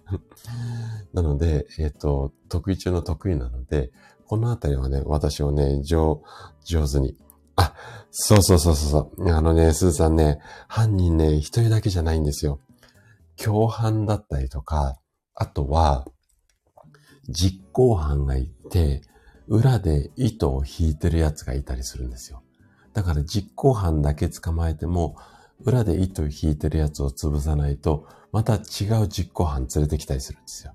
[1.12, 3.92] なので、えっと、得意中の得意なので、
[4.26, 6.22] このあたりはね、私をね、上、
[6.64, 7.16] 上手に。
[7.56, 7.74] あ、
[8.10, 9.30] そうそうそうそう。
[9.30, 12.60] あのね、スーさんね、犯人ね、一人だけじゃないんですよ。
[13.36, 14.98] 共犯だったりとか、
[15.34, 16.06] あとは、
[17.28, 19.02] 実行犯がいて、
[19.46, 22.42] 裏で糸を引いてるやつがいたりするんですよ。
[22.98, 25.14] だから実行犯だけ捕まえても、
[25.60, 30.72] 裏で糸を引いてるやつを潰さないと、また違う実行犯連れてきたりするんですよ。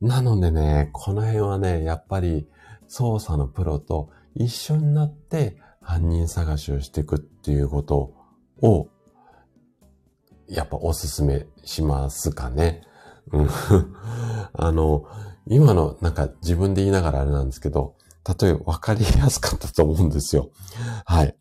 [0.00, 2.48] なのでね、この辺はね、やっぱり
[2.88, 8.14] 捜査のプロと一緒になって犯人探しをしていくっていうこと
[8.60, 8.88] を、
[10.48, 12.82] やっぱおすすめしますかね。
[13.30, 13.48] うん。
[14.54, 15.04] あの、
[15.46, 17.94] 今のなんか自分で言いながらあれなんですけど、
[18.40, 20.50] 例えば分かりやすかったと思うんですよ。
[21.04, 21.36] はい。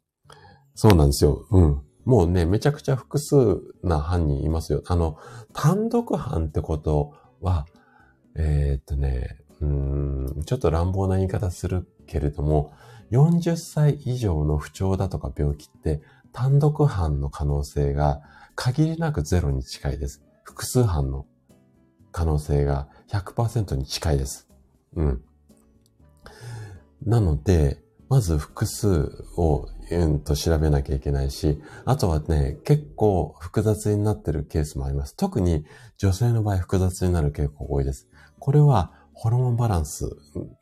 [0.82, 1.46] そうなんですよ。
[1.52, 1.82] うん。
[2.06, 3.36] もうね、めちゃくちゃ複数
[3.84, 4.82] な犯人いますよ。
[4.88, 5.18] あの、
[5.52, 7.66] 単独犯ってことは、
[8.38, 12.72] えー、っとね、うん、ちょっと乱暴な言い方するけれども、
[13.12, 16.02] 40歳以上の不調だとか病気って
[16.32, 18.22] 単独犯の可能性が
[18.56, 20.24] 限りなくゼロに近いです。
[20.44, 21.26] 複数犯の
[22.14, 24.48] 可能性が100%に近いです。
[24.96, 25.22] うん。
[27.06, 35.16] なので、まず複数をうんと調べなきゃいけないし、あとはね、結構複雑になってるケースもあります。
[35.16, 35.66] 特に
[35.98, 38.08] 女性の場合複雑になる傾向が多いです。
[38.40, 40.16] これはホルモンバランス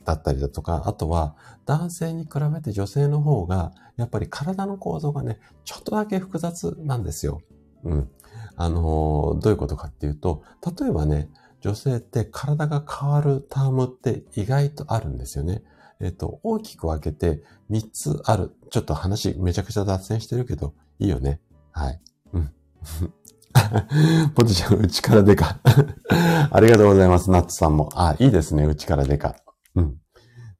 [0.03, 7.41] だったりだとか、あとは男性に比べて女性の方が、やっぱり体の構造がね、ちょっとだけ複雑なんですよ。
[7.83, 8.09] うん。
[8.55, 10.41] あのどういうことかっていうと、
[10.79, 11.29] 例えばね、
[11.61, 15.61] 女性って体が変わるタームって意外とあるんですよね。
[15.99, 18.51] えっ、と、大きく分けて3つある。
[18.69, 21.41] ちょっと話めちゃくちゃ脱線してるけど、いいよね。
[21.71, 22.01] はい。
[22.33, 22.53] うん。
[24.35, 25.59] ポテちゃん、内からでか。
[26.51, 27.89] ありがとうございます、ナッツさんも。
[27.95, 29.35] あ、いいですね、内からでか。
[29.75, 29.97] うん。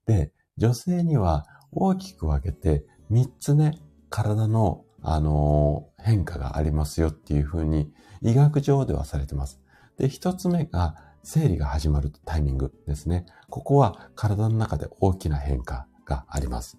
[0.05, 3.79] で、女性には大きく分けて3つね、
[4.09, 9.61] 体の、あのー、変化がありますよっていうふうに医学上ではされてます。
[9.97, 10.95] で、1つ目が
[11.29, 13.25] 生理が始まるタイミングですね。
[13.49, 16.77] ここは体の中で大きな変化があります。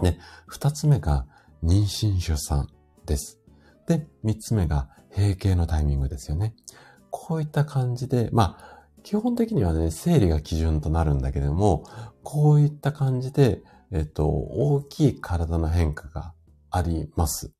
[0.00, 1.26] で、二つ目が
[1.62, 2.70] 妊娠出産
[3.04, 3.38] です。
[3.86, 6.54] で、三つ目が閉経のタイミングですよね。
[7.10, 11.84] こういった感じで、まあ、基本的にはね、生理が基準となるんだけども、
[12.22, 13.60] こういった感じで、
[13.92, 16.32] えっと、大きい体の変化が
[16.70, 17.52] あります。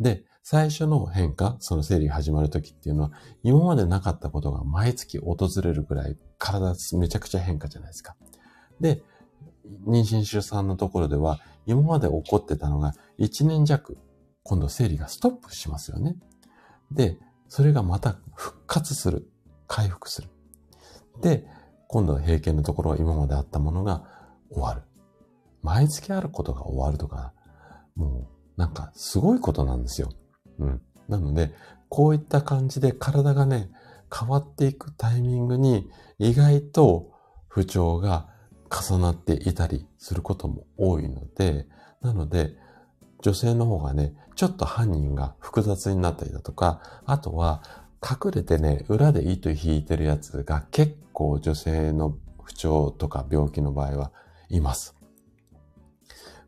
[0.00, 8.16] で、最初の変化、その生理始まる時っていうのは、今までなかったことが毎月訪れるぐらい体めちゃくちゃ変化じゃないですか。
[8.80, 9.02] で、
[9.86, 13.98] 妊娠出産のところでは、今まで起こってたのが1年弱、
[14.42, 16.16] 今度生理がストップしますよね。
[16.90, 17.18] で、
[17.48, 19.30] それがまた復活する。
[19.66, 20.30] 回復する。
[21.20, 21.46] で、
[21.88, 24.02] 今度は閉経のところは今まであったものが
[24.48, 24.80] 終わる。
[25.60, 27.34] 毎月あることが終わるとか、
[27.96, 30.08] もうなんかすごいことなんですよ。
[30.58, 30.82] うん。
[31.08, 31.52] なので、
[31.88, 33.70] こういった感じで体がね、
[34.14, 35.88] 変わっていくタイミングに
[36.18, 37.12] 意外と
[37.48, 38.28] 不調が
[38.70, 41.66] 重なっていたりすることも多いので、
[42.02, 42.56] なので、
[43.22, 47.62] 女性の方がね、ちょっと犯人が複雑になったりだとか、あとは
[48.02, 54.12] 隠れてね、裏で糸引いてるやつが結構女性の不調とか病気の場合は
[54.48, 54.94] います。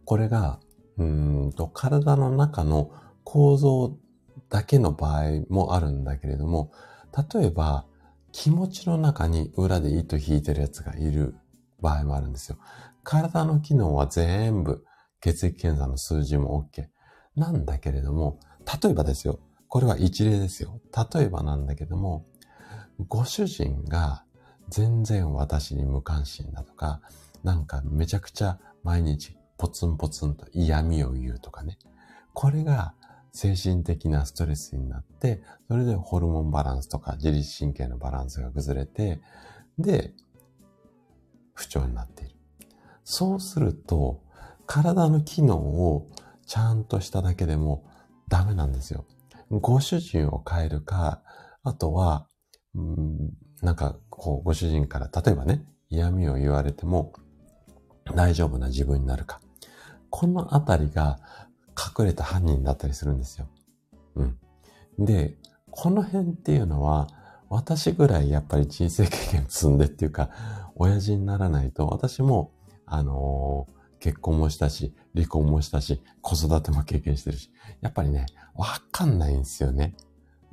[0.04, 0.60] これが、
[0.98, 2.90] うんと体の中の
[3.30, 3.96] 構造
[4.48, 6.72] だけの場合もあるんだけれども、
[7.32, 7.86] 例えば
[8.32, 11.36] 気持ちの中に裏で糸引いてるやつがいる
[11.80, 12.58] 場合もあるんですよ。
[13.04, 14.84] 体の機能は全部
[15.20, 16.86] 血液検査の数字も OK。
[17.36, 18.40] なんだけれども、
[18.82, 19.38] 例えばですよ。
[19.68, 20.80] これは一例ですよ。
[21.14, 22.26] 例えばなんだけども、
[23.06, 24.24] ご主人が
[24.70, 27.00] 全然私に無関心だとか、
[27.44, 31.78] なんかめちゃくちゃ毎日ポツンポツンと嫌味を言うとかね。
[32.34, 32.94] これが
[33.32, 39.20] 精神的なストレスになって、それでホルモンバランスとか自律神経のバランスが崩れて、
[39.78, 40.12] で、
[41.54, 42.36] 不調になっている。
[43.04, 44.22] そうすると、
[44.66, 46.08] 体の機能を
[46.46, 47.84] ちゃんとしただけでも
[48.28, 49.04] ダメなんですよ。
[49.50, 51.22] ご主人を変えるか、
[51.62, 52.26] あとは、
[52.74, 53.30] うん、
[53.62, 57.12] なんか、こう、ご主人から、例えばね、嫌味を言われても
[58.14, 59.40] 大丈夫な自分になるか。
[60.08, 61.18] このあたりが
[61.98, 63.48] 隠れた犯人だったりするんですよ。
[64.16, 64.38] うん。
[64.98, 65.36] で、
[65.70, 67.08] この辺っていうのは、
[67.48, 70.30] 私ぐらいやっぱり人生経験積んでっていうか、
[70.76, 72.52] 親父にならないと、私も、
[72.86, 77.50] あのー、結婚もしたし、離婚もしたし、子育ても経験してるし、
[77.80, 79.94] やっぱりね、わかんないんですよね。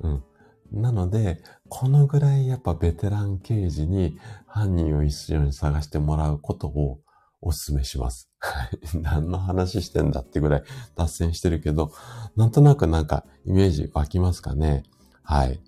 [0.00, 0.24] うん。
[0.72, 7.00] なので、このぐらいやっぱベテラン刑事に犯人を一緒に探してもらうことを
[7.40, 8.28] お勧めします。
[8.40, 10.62] は い何の話してんだってぐらい
[10.96, 11.92] 脱線してるけど、
[12.36, 14.84] なんとなくなんかイメージ湧きますかね。
[15.22, 15.60] はい。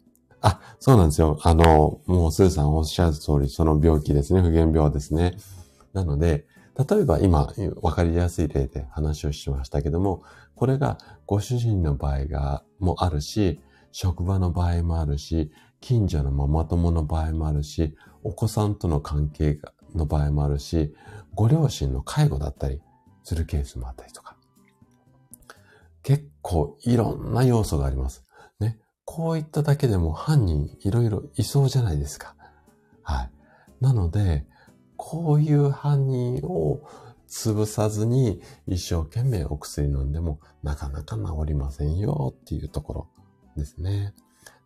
[0.43, 1.39] あ、そうなんですよ。
[1.43, 4.41] あの、もうスーさんおっしゃる通り、その病気ですね。
[4.41, 5.37] 不原病ですね。
[5.93, 6.47] なので、
[6.89, 7.53] 例えば今、
[7.83, 10.23] わかりやすい例で話をしましたけども、
[10.55, 13.61] これがご主人の場合が、もあるし、
[13.93, 15.51] 職場の場合もあるし、
[15.81, 19.59] 近所のママ友の場合もあるし、お子さんとの関係
[19.95, 20.95] の場合もあるし、
[21.35, 22.81] ご両親の介護だったり
[23.23, 24.37] するケースもあったりとか。
[26.03, 28.25] 結構いろんな要素があります。
[28.59, 28.79] ね。
[29.05, 32.35] こういっただけでも犯人いろいろいそうじゃないですか。
[33.03, 33.31] はい。
[33.81, 34.47] なので、
[34.97, 36.81] こういう犯人を
[37.29, 43.09] 潰さずに一生懸命お薬飲んでもなかなか治りませんよっていうところ
[43.57, 44.15] ですね。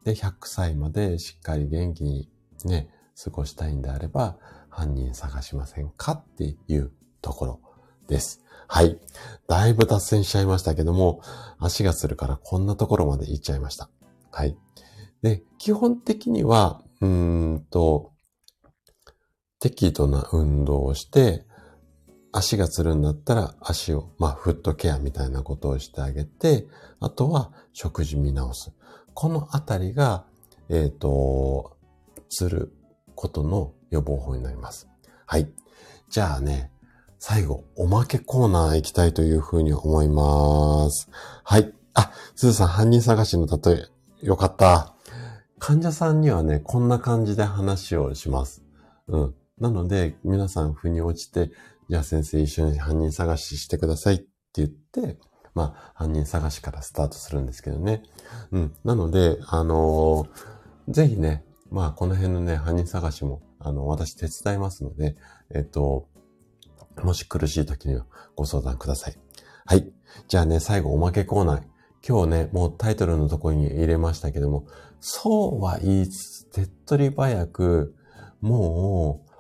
[0.04, 2.28] で、100歳までしっかり元気に
[2.64, 2.88] ね、
[3.22, 4.38] 過ごしたいんであれば、
[4.75, 6.91] 犯人探しませんかっていう
[7.22, 7.61] ところ
[8.09, 8.43] です。
[8.66, 8.99] はい。
[9.47, 11.20] だいぶ脱線しちゃいましたけども、
[11.59, 13.89] 足がするからこんなところまで行っちゃいました。
[14.33, 14.57] はい。
[15.22, 18.12] で、基本的には、うーんと、
[19.61, 21.47] 適度な運動をして、
[22.33, 26.66] 足がつるんだったら足を、まあ、フットケアみたいなことをしてあげて、
[26.99, 28.72] あとは食事見直す。
[29.14, 30.25] このあたりが、
[30.68, 31.77] えっ、ー、と、
[32.29, 32.72] つる
[33.14, 34.89] ことの予防法になります。
[35.26, 35.49] はい。
[36.09, 36.70] じゃあね、
[37.18, 41.09] 最後、おまけコーナー行きたいというふうに思います。
[41.43, 41.72] はい。
[41.95, 43.89] あ、すずさん、犯人探しの例
[44.22, 44.95] え、よかった。
[45.59, 48.62] 患者さんにはね、こんな感じで話をします。
[49.09, 49.35] うん。
[49.59, 51.51] なので、皆さん、腑に落ちて、
[51.89, 54.26] じゃあ先生一緒に犯人探ししてくださいって
[54.57, 55.18] 言って、
[55.55, 58.03] まあ、犯人探しからスタートするんですけどね。
[58.51, 58.74] うん。
[58.85, 65.16] なので、あのー、ぜひね、まあ、この辺のね、犯人探しも、あの、私手伝いますので、
[65.50, 66.06] えっと、
[67.02, 68.06] もし苦しい時には
[68.36, 69.16] ご相談ください。
[69.64, 69.90] はい。
[70.28, 71.62] じゃあね、最後おまけコーナー。
[72.06, 74.66] 今日ね、もうタイトルのところに入れましたけども、
[75.00, 77.94] そうは言いつつ、手っ取り早く、
[78.42, 79.30] もう、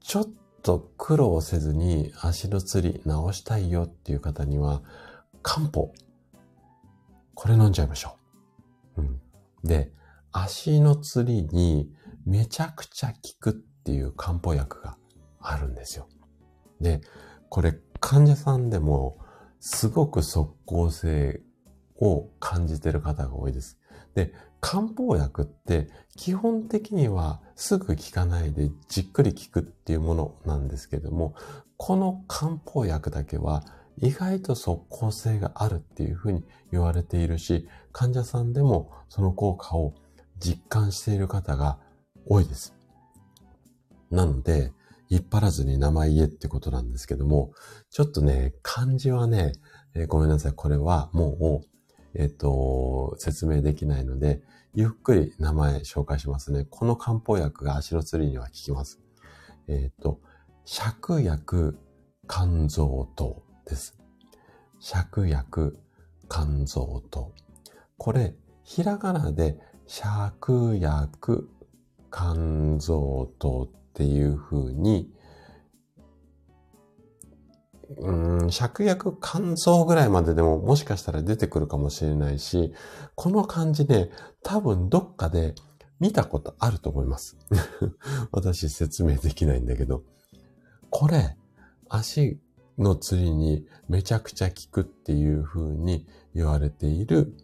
[0.00, 0.28] ちょっ
[0.62, 4.82] と苦労せずに足の釣り直したいよっていう方には、
[5.42, 5.92] 漢方。
[7.34, 8.16] これ飲んじゃいましょ
[8.96, 9.02] う。
[9.02, 9.20] うん。
[9.64, 9.92] で、
[10.30, 11.92] 足の釣りに
[12.24, 13.52] めちゃくちゃ効くっ
[13.84, 14.96] ていう漢方薬が
[15.40, 16.08] あるんですよ。
[16.80, 17.00] で、
[17.48, 19.18] これ患者さんでも
[19.60, 21.40] すごく即効性
[22.00, 23.78] を感じてる方が多いです。
[24.14, 31.34] で、漢方薬って基本的にはすぐ効かないでじっくり効くっていうものなんですけども、
[31.76, 33.64] この漢方薬だけは
[33.98, 39.94] 意外と即効性があるっていうふうに言われているし、患者さんでもその効果を
[40.38, 41.78] 実感している方が
[42.26, 42.74] 多いです。
[44.12, 44.72] なので、
[45.10, 47.52] 言っ張らずに名前言えってことなんですけども、
[47.90, 49.52] ちょっとね、漢字はね、
[49.94, 50.52] えー、ごめんなさい。
[50.54, 51.66] これはもう、
[52.14, 54.42] えっ、ー、と、説明できないので、
[54.74, 56.66] ゆっくり名前紹介しますね。
[56.70, 59.00] この漢方薬が足の釣りには効きます。
[59.68, 60.20] えっ、ー、と、
[60.64, 61.78] 芍薬
[62.28, 63.98] 肝臓糖です。
[64.80, 65.78] 芍薬
[66.30, 67.32] 肝臓糖。
[67.98, 71.50] これ、ひらがなで芍薬
[72.10, 75.12] 肝臓糖っていう風に
[77.98, 82.72] うん、芍薬肝臓ぐらいまででももしかしたら出てくるかもしれないし、
[83.14, 84.10] この漢字ね、
[84.42, 85.54] 多分どっかで
[86.00, 87.36] 見たことあると思います。
[88.32, 90.02] 私説明できないんだけど。
[90.90, 91.36] これ、
[91.88, 92.40] 足
[92.78, 97.34] の釣りにめちゃくちゃ効くっていう風に言われている、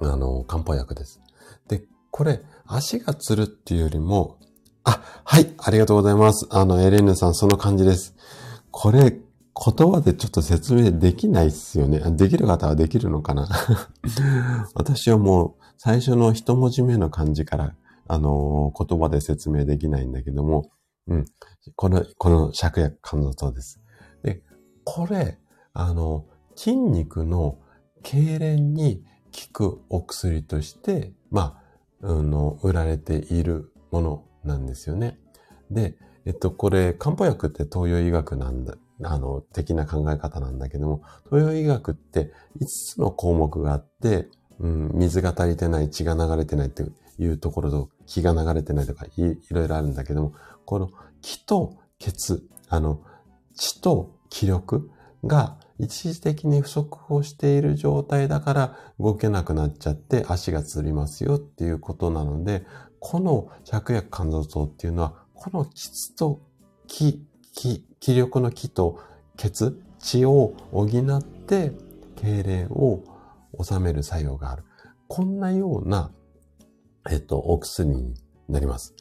[0.00, 1.20] あの、漢方薬です。
[1.68, 4.39] で、これ、足が釣るっていうよりも、
[4.84, 6.46] あ、はい、ありがとうございます。
[6.50, 8.14] あの、エレーヌさん、その感じです。
[8.70, 12.00] これ、言葉でちょっと説明できないっすよね。
[12.12, 13.48] できる方はできるのかな？
[14.74, 17.74] 私はもう最初の一文字目の漢字から、
[18.08, 20.70] あのー、言葉で説明できないんだけども、
[21.08, 21.24] うん。
[21.76, 23.80] この、この芍薬肝臓糖です。
[24.22, 24.42] で、
[24.84, 25.38] これ、
[25.72, 26.26] あの、
[26.56, 27.58] 筋肉の
[28.02, 29.04] 痙攣に
[29.52, 31.60] 効くお薬として、ま
[32.02, 35.18] あ、あの、売られているものなんですよね。
[35.70, 44.28] で、えっと、これ、漢方薬って東洋医学なんだあの、的な考え方なんだけども、東洋医学って5つの項目があって、
[44.58, 46.84] うん、水が足りてない、血が流れてないって
[47.18, 50.34] いうところと、気が流れてないとかい、いろいろあるんだけども、
[50.64, 50.90] この
[51.22, 53.00] 気と血、あの、
[53.54, 54.90] 血と気力
[55.24, 62.64] が一時的に不足をしている状態だから動けなくなっちゃって足がつりますよっていうことなので、
[63.00, 66.40] この芍薬肝臓糖っていうのは、この気と
[66.86, 67.24] 気、
[67.54, 69.00] 気、気力の気と
[69.36, 71.72] 血、血を補って、
[72.16, 73.02] 痙攣を
[73.62, 74.64] 収める作用がある。
[75.08, 76.12] こんなような、
[77.10, 78.14] えっと、お薬に
[78.48, 78.94] なります。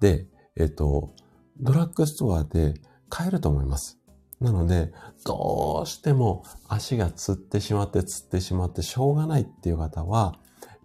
[0.00, 0.26] で、
[0.56, 1.14] えっと、
[1.58, 2.74] ドラッグストアで
[3.08, 3.98] 買えると思います。
[4.40, 4.92] なので、
[5.24, 10.36] どうしても足がつってしまってつってしまってしょうがないっていう方は、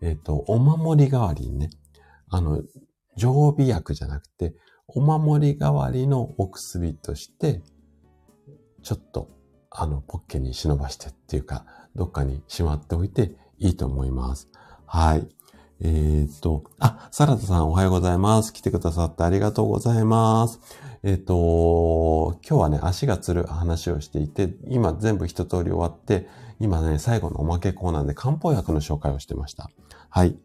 [0.01, 1.69] えっ、と、お守り代わりにね、
[2.33, 2.63] あの、
[3.15, 4.55] 常備薬じゃなくて、
[4.87, 7.61] お守り代わりのお薬として、
[8.81, 9.29] ちょっと、
[9.69, 11.65] あの、ポッケに忍ばしてっていうか、
[11.95, 14.49] どっかにしまっておいていいと思います。
[14.87, 15.27] はい。
[15.81, 18.51] えっ、と、あ、サラダさんおはようございます。
[18.51, 20.59] 来てくださってありがとうございます。
[21.03, 26.27] えっ、と、今日はね、足がつる話をしていて、今全部一通り終わって、
[26.59, 29.69] 今ね、最後のおまけコーナーで漢方薬の紹介をしてました。
[30.09, 30.35] はい。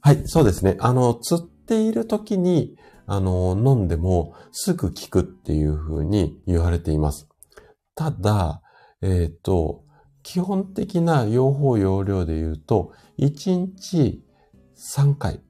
[0.00, 0.76] はい、そうですね。
[0.80, 2.76] あの、釣っている時に、
[3.06, 7.28] あの、飲んでもすぐ効くっていう風に言われています。
[7.94, 8.62] ただ、
[9.02, 9.84] えっ、ー、と、
[10.22, 14.22] 基本的な用法用量で言うと、1日
[14.76, 15.40] 3回、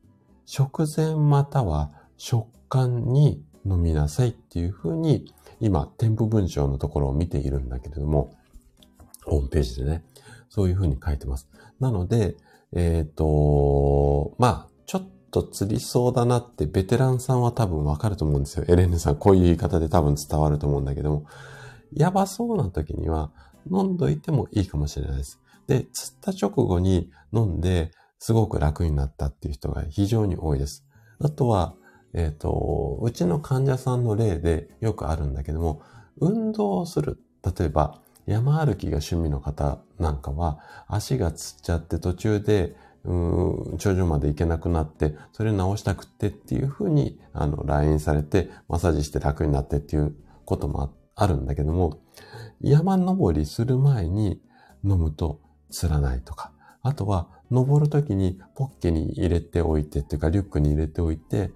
[0.46, 8.34] 食前または食感に飲みなさいっていう風に、今、添付文章のところを見ているんだけれども、
[9.24, 10.04] ホームページでね、
[10.48, 11.48] そういう風に書いてます。
[11.80, 12.36] なので、
[12.74, 18.64] えっ、ー、と、まあ、ちょっと釣りそうだなってベテランさんは多分わかると思うんですよ。
[18.68, 21.26] エレンヌさん、こういう言い方で多分伝わると思うんだけども、
[21.92, 23.30] やばそうな時には
[23.70, 25.40] 飲んどいてもいいかもしれないです。
[25.66, 30.84] で、釣った直後に飲んで、すごく楽になったっていう人が非常に多いです。
[31.20, 31.74] あとは、
[32.14, 35.82] えっ、ー、と、うちの患者さんの例でよくあるんだけども、
[36.20, 37.20] 運動をする。
[37.44, 50.14] 例えば、山歩きが趣味の方なんかは、足がつっちゃって途中で、うん、頂上まで行けなくなって、それ直したくってっていうふうに、あの、LINE されて、マッサージして楽になってっていう
[50.44, 52.00] こともあるんだけども、
[52.60, 54.42] 山登りする前に
[54.84, 56.52] 飲むと釣らないとか、
[56.82, 61.50] あとは、登るときにポッケに入れておいてっていうか、リュックに入れておいて、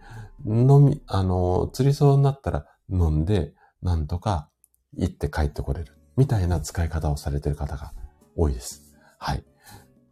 [0.46, 3.52] 飲み、あの、釣りそうになったら飲んで、
[3.82, 4.48] なんとか
[4.96, 6.01] 行って帰ってこれる。
[6.16, 7.92] みたいな使い方をされてる方が
[8.36, 8.82] 多いです。
[9.18, 9.44] はい。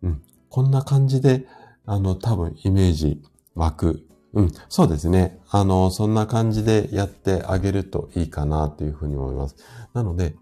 [0.03, 0.23] うん。
[0.49, 1.47] こんな感じで、
[1.87, 3.23] あの、多分イメージ
[3.55, 4.07] 湧く。
[4.33, 4.53] うん。
[4.69, 5.41] そうですね。
[5.51, 9.57] あの、そんな感じでやってあげるといいかなというふうに思います。
[9.93, 10.37] なので、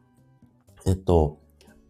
[0.87, 1.39] えっと、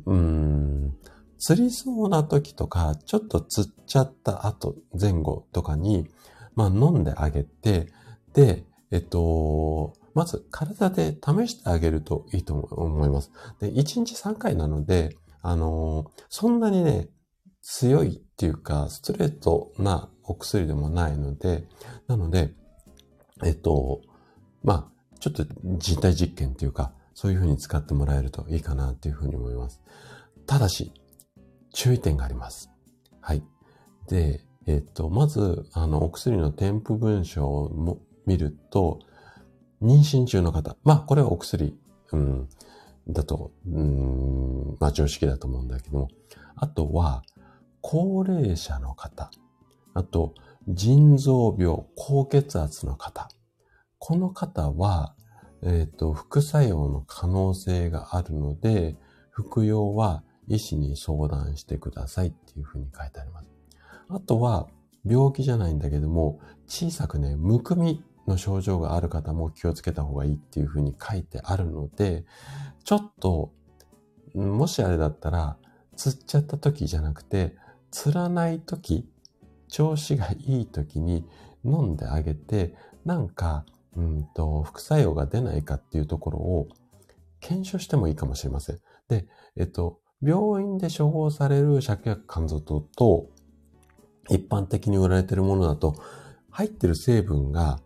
[0.06, 0.96] うーん、
[1.38, 6.08] 釣りそうな時とか、ちょっと釣っちゃった後、前後とかに、
[6.54, 7.92] まあ飲んであげて、
[8.32, 13.30] で、えっと、まず体で試してあげるといいと思います。
[13.60, 17.08] で、1日3回なので、あのー、そんなにね、
[17.62, 21.68] 強いっていうか、ストレートなお薬でもないので、
[22.08, 22.52] なので、
[23.44, 24.00] えっと、
[24.64, 29.80] まあ、ちょっと人体実験っていうか、そういうふうに使ってもらえるといいかなっていうふうに思います。
[30.46, 30.92] ただし、
[31.72, 32.70] 注意点があります。
[33.20, 33.44] はい。
[34.08, 38.98] で、えっと、まず、あの、お薬の添付文章を見ると、
[39.82, 40.76] 妊娠中の方。
[40.84, 41.78] まあ、これはお薬、
[42.12, 42.48] うん、
[43.08, 46.08] だと、うん、まあ、常識だと思うんだけども。
[46.56, 47.22] あとは、
[47.80, 49.30] 高齢者の方。
[49.94, 50.34] あと、
[50.68, 53.28] 腎臓病、高血圧の方。
[53.98, 55.14] この方は、
[55.62, 58.96] えっ、ー、と、副作用の可能性があるので、
[59.30, 63.46] 服用は医師に相談してくださいっていうふうに書いてあります。
[64.08, 64.68] あとは、
[65.04, 72.24] 病気じゃないんだけども、小さくね、むくみの症状がある方も気をつけた方がいいっていうふうに書いてあるので、
[72.84, 73.52] ちょっと、
[74.34, 75.56] もしあれだったら、
[75.96, 77.56] 釣っちゃった時じゃなくて、
[77.90, 79.08] 釣らない時、
[79.68, 81.26] 調子がいい時に
[81.64, 82.74] 飲んであげて、
[83.04, 83.64] なんか、
[83.96, 86.68] うんと、副作用が出ないかっていうところを
[87.40, 88.78] 検証してもいいかもしれません。
[89.08, 89.26] で、
[89.56, 93.26] えっと、病院で処方される芍薬肝臓糖と、
[94.30, 95.94] 一般的に売られているものだと、
[96.50, 97.80] 入ってる成分が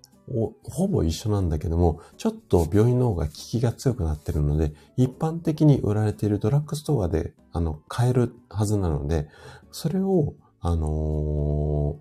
[0.65, 9.29] ほぼ一緒なんだけども、ちょっと病院の方が効きが強くなってるので、一般的に売られているドラッグストアで、あの、買えるはずなので、
[9.71, 11.97] それを、あの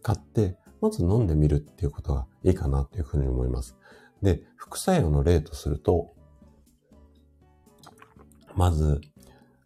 [0.00, 3.76] ー、買って、まず飲んでみるっていうことがいいかなというふうに思います。
[4.22, 6.12] で、副作用の例とすると、
[8.54, 9.00] まず、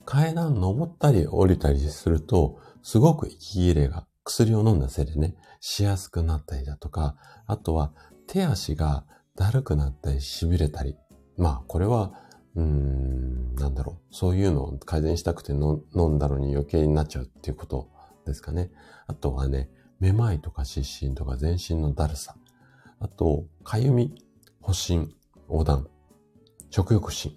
[0.04, 7.16] 階段登ったり降りたりすると、すごく息切れが薬を飲んだせいでね、しやすくなったりだとか、
[7.46, 7.92] あとは
[8.30, 9.04] 手足が
[9.34, 10.96] だるくなったり痺れたり。
[11.36, 12.12] まあ、これは、
[12.54, 14.14] うーん、なんだろう。
[14.14, 17.88] そういうのを改善したくて飲んだのに余計になっちゃうっていうこと
[18.26, 18.70] ですかね。
[19.08, 19.68] あとはね、
[19.98, 22.36] めまいとか湿疹とか全身のだるさ。
[23.00, 24.14] あと、かゆみ、
[24.62, 25.12] 発疹、
[25.48, 25.88] 横断、
[26.70, 27.34] 食欲心。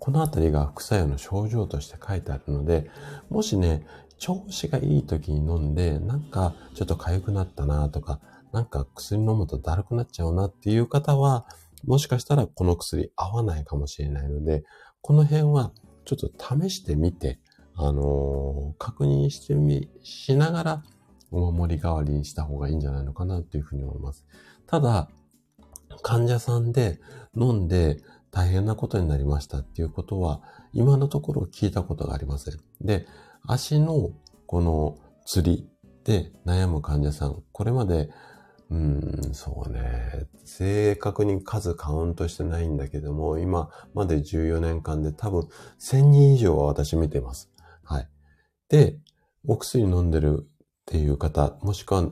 [0.00, 2.90] このあたりが副作用の症状として書いてあるので、
[3.30, 3.86] もしね、
[4.18, 8.18] 調子がいい時に飲んで、なんかちょっと痒くなったなとか、
[8.52, 11.46] なんか薬飲むとだるくなっちゃうなっていう方は、
[11.84, 14.64] もしかしたらこの薬合わないかもしれないので、
[15.00, 15.72] この辺は
[16.04, 16.30] ちょっと
[16.60, 17.40] 試してみて、
[17.74, 20.82] あのー、確認してみ、しながら
[21.30, 24.26] お守り代わりにした方がいいんじゃないのかなっていうふうに思います。
[24.66, 25.08] ただ、
[26.02, 27.00] 患者さんで
[27.36, 30.42] 飲んで大変なことになりましたっていうことは、
[30.72, 32.54] 今のところ聞いたことがありません。
[32.80, 33.06] で、
[33.46, 34.10] 足の
[34.46, 35.68] この釣り
[36.04, 38.10] で悩む患者さん、これまで、
[38.72, 45.46] うん、そうね、正確に数カウントしてないんだけども、今まで14年間で多分
[45.78, 47.50] 1000人以上は私見てます。
[47.84, 48.08] はい。
[48.70, 48.96] で、
[49.46, 50.46] お薬飲んでるっ
[50.86, 52.08] ていう方、もしくは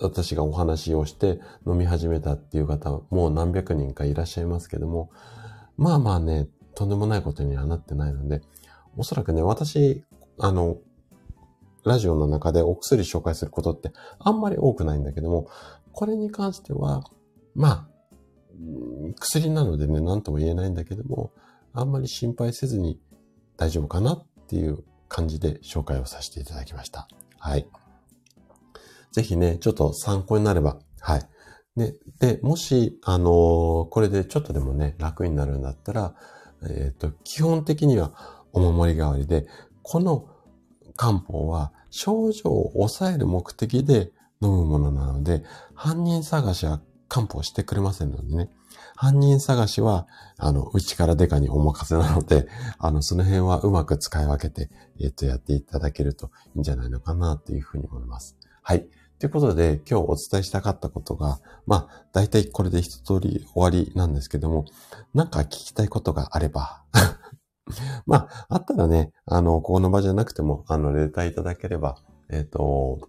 [0.00, 5.10] 私がお話をして飲み始めたっていう方、もう何百人かいらっしゃいますけども、
[5.76, 8.42] まあまあね、とんでもないことにはなってないので、
[8.96, 10.04] おそらくね、私、
[10.38, 10.78] あの、
[11.84, 15.48] ラジオの中でお薬紹介することってあんまり多くないんだけども、
[15.92, 17.04] これに関しては、
[17.54, 17.88] まあ、
[19.18, 21.32] 薬なのでね、何とも言えないんだけども、
[21.72, 23.00] あんまり心配せずに
[23.56, 27.08] 大丈夫かなっていう感じで紹介をさせていただきました。
[27.38, 27.66] はい。
[29.12, 31.28] ぜひね、ちょっと参考になれば、はい。
[31.76, 36.14] で、で、もし、あのー、これでちょっとでもね、楽になるんだったら、
[36.62, 38.12] えっ、ー、と、基本的には
[38.52, 39.46] お守り代わりで、
[39.82, 40.28] この
[41.02, 45.42] 漢方は症状を抑える目的で飲むものなので、
[45.74, 48.50] 犯人探しは漢方してくれませんのでね。
[48.94, 50.06] 犯人探しは、
[50.38, 52.46] あの、内からデカにお任せなので、
[52.78, 58.36] あの、その辺はうまく使い分けて、えっ、と、やっていただけるといいんじゃないのかな、というふうに思います。
[58.62, 58.86] はい。
[59.18, 64.66] ということで、今日お伝えしたかったことが、まあ、大体これで一通り終わりなんですけども、
[65.14, 66.84] なんか聞きたいことがあれば
[68.06, 71.98] まあ、あったらね、あの、この場じゃなくても、あの、レターいただければ、
[72.28, 73.08] えっ、ー、と、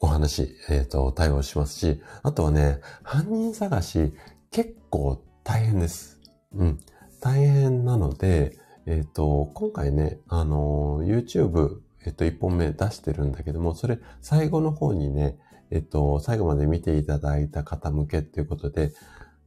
[0.00, 4.12] お話、えっ、ー、と、対応しますし、あとはね、犯人探し、
[4.50, 6.18] 結構大変です。
[6.54, 6.80] うん。
[7.20, 15.38] 大変なので、えっ、ー、と、今回ね、あの、YouTube、えっ、と、1本目出してるんだけども、それ、最後の方にね、
[15.70, 18.92] えっ、と、最後まで見ていただいた方向けっていうことで、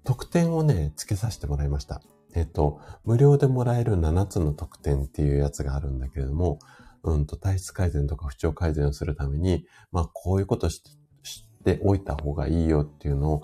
[0.04, 2.02] 特典をね、付けさせてもらいました。
[2.36, 6.60] えっと、無料でもらえる7つの特典っていうやつがあるんだけれども、
[7.04, 10.82] うんと、体質改善とか不調改善をするために、まあ、こういうことし
[11.64, 13.44] ておいた方がいいよっていうのを、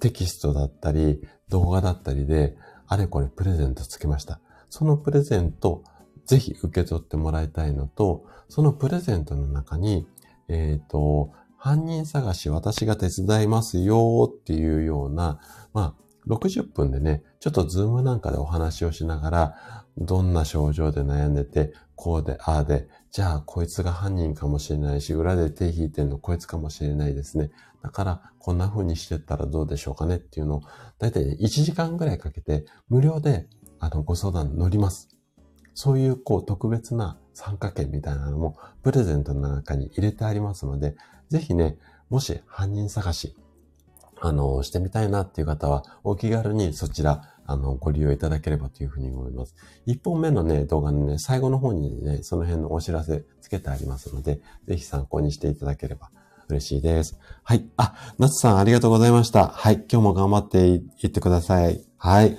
[0.00, 2.56] テキストだったり、動画だったりで、
[2.86, 4.40] あれこれプレゼントつけました。
[4.68, 5.84] そのプレゼント、
[6.26, 10.06] ぜひ受け取ってもらいたいのと、そのプレゼントの中に、
[10.48, 15.40] えっ、ー、と、犯人探し私が手伝いますよっていうような、
[15.72, 19.56] まあ、60分でね、ちょっとズームなんかでお話をしながら、
[19.98, 27.50] どんな症状で悩んでて、こうで、ああで、じゃあこいつが犯人かもしれないし、裏で手引いてんのこいつかもしれないですね。
[27.82, 30.16] だから、こんな風にしてったらどうでしょうかね？
[30.16, 30.62] っていうのを、
[30.98, 33.48] だいたい1時間ぐらいかけて、無料で、
[33.80, 35.08] あの、ご相談乗ります。
[35.74, 40.96] そういう、こう、特別な参加券みたいなのも、プレゼントの中に入れてありますので、
[41.28, 41.78] ぜひね、
[42.08, 43.36] もし犯人探し、
[44.24, 49.56] あの、してみたいなっていう方は、お気軽にそちら、あの、ご利用いただければというふうに思います。
[49.84, 56.10] 一本目のね、動画のね、最後の方にね、その辺のお知らせつけてありますので、ぜひ参考にしていただければ
[56.48, 57.18] 嬉しいです。
[57.42, 57.68] はい。
[57.76, 59.48] あ、夏さんありがとうございました。
[59.48, 59.84] はい。
[59.90, 60.76] 今日も頑張ってい
[61.08, 61.84] ってください。
[61.98, 62.38] はい。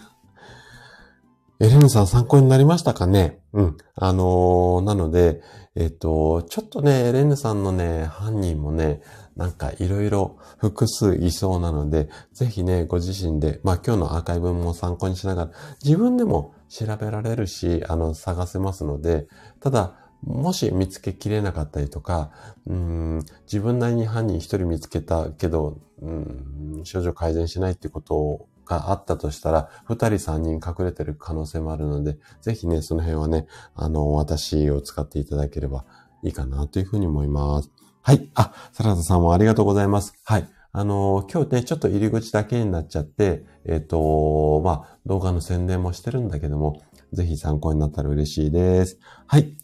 [1.59, 3.39] エレンさん参考になりましたかね？
[3.51, 3.77] うん。
[3.95, 5.41] あのー、なので、
[5.75, 9.01] えっ、と、ちょっとね、エレンヌさんのね、犯人もね、
[9.35, 15.51] なんかいろいろ複数いそうなので、ぜひね、ご自身で、まあ今日のアーカイブも参考にしながら、
[15.83, 19.27] 自分でも調べられるし、あの、探せますので、
[19.59, 19.95] ただ、
[20.25, 22.31] もし見つけきれなかったりとか、
[22.65, 35.85] うん自分なりに犯人一人見つけたけど、うん症状改善しないってことがあったとしたら、二人三人隠れてる可能性もあるので、ぜひね、その辺はね、あの、私を使っていただければ
[36.23, 37.71] いいかなというふうに思います。
[38.05, 38.29] はい。
[38.35, 40.13] あ、サラダさんもありがとうございます。
[40.25, 40.49] はい。
[40.73, 46.81] あの、今日ね、ちょっと入り口だけになっちゃって、えっ、ー、と、まあ、動画の宣伝もしてるんだけども、
[47.13, 48.99] ぜひ参考になったら嬉しいです。
[49.25, 49.55] はい。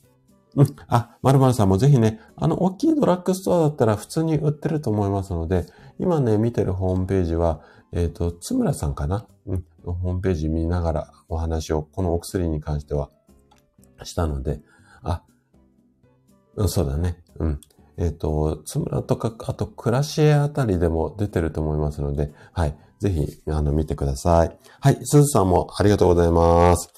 [0.56, 0.76] うん。
[0.88, 5.66] あ、まるまるさんもぜひね、あの、大きいドラッグストアだったら普通に売ってると思いますので、
[6.00, 7.60] 今ね、見てるホームページは、
[7.92, 9.28] えっ、ー、と、つむらさんかな？
[9.48, 9.66] うん。
[9.84, 13.10] ホームページ見ながらお話を、このお薬に関しては
[14.04, 14.62] したので、
[15.04, 15.24] あ、
[16.56, 17.22] うん、そうだね。
[17.40, 17.60] うん。
[18.00, 22.76] えっ、ー、と、つむらとか、あと、クラシエあたりでも出てると思いますので、はい。
[23.00, 24.58] ぜひ、あの、見てください。
[24.80, 25.00] はい。
[25.04, 26.90] すずさんもありがとうございます。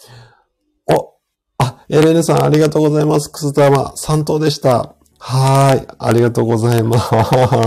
[0.93, 1.15] お
[1.57, 3.31] あ、エレネさんありがとうございます。
[3.31, 4.95] くす玉、3等でした。
[5.17, 5.87] はい。
[5.97, 6.99] ありがとうございま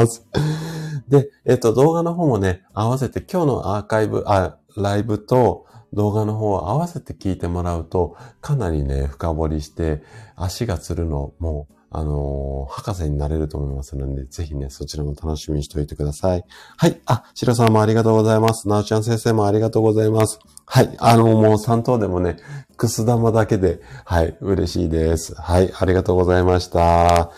[0.07, 0.25] す。
[1.09, 10.03] で、えっ、ー、と、動画の方もね、合わせて今日のアーカイブ、あ、ライブと動画の方を合わせて聞いてもらうと、かなりね、深掘りして、
[10.37, 16.45] 足がつるのもうあのー、博士になれると思いますので、ぜひね、そちらも楽しみにしておいてください。
[16.77, 17.01] はい。
[17.07, 18.69] あ、シロさんもありがとうございます。
[18.69, 20.41] なおちゃん先生もありがとうございます。
[20.67, 20.93] はい。
[20.99, 22.39] あの、もう3頭でもね、
[22.77, 25.37] くす玉だけで、はい、嬉しいです。
[25.37, 27.31] はい、ありがとうございました。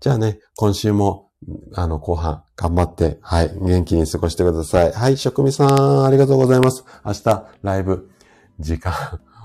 [0.00, 1.30] じゃあね、今週も、
[1.74, 4.92] あの、後半、頑張って、はい、元気に過ごしてください。
[4.92, 6.84] はい、職味さん、ありがとうございます。
[7.02, 8.10] 明日、ライブ、
[8.60, 8.92] 時間、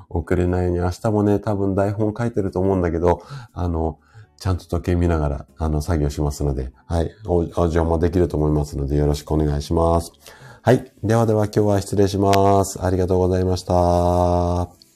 [0.09, 3.23] 遅れないように、明日もね、多分台本書いてると思うんだけど、
[3.53, 3.99] あの、
[4.39, 10.11] ちゃんと時計見ながら、あの、作業しますので、はい、お、お邪魔できると思いますので、よろしくお願いします。
[10.61, 10.91] はい。
[11.03, 12.83] ではでは今日は失礼します。
[12.83, 14.86] ありがとうございました。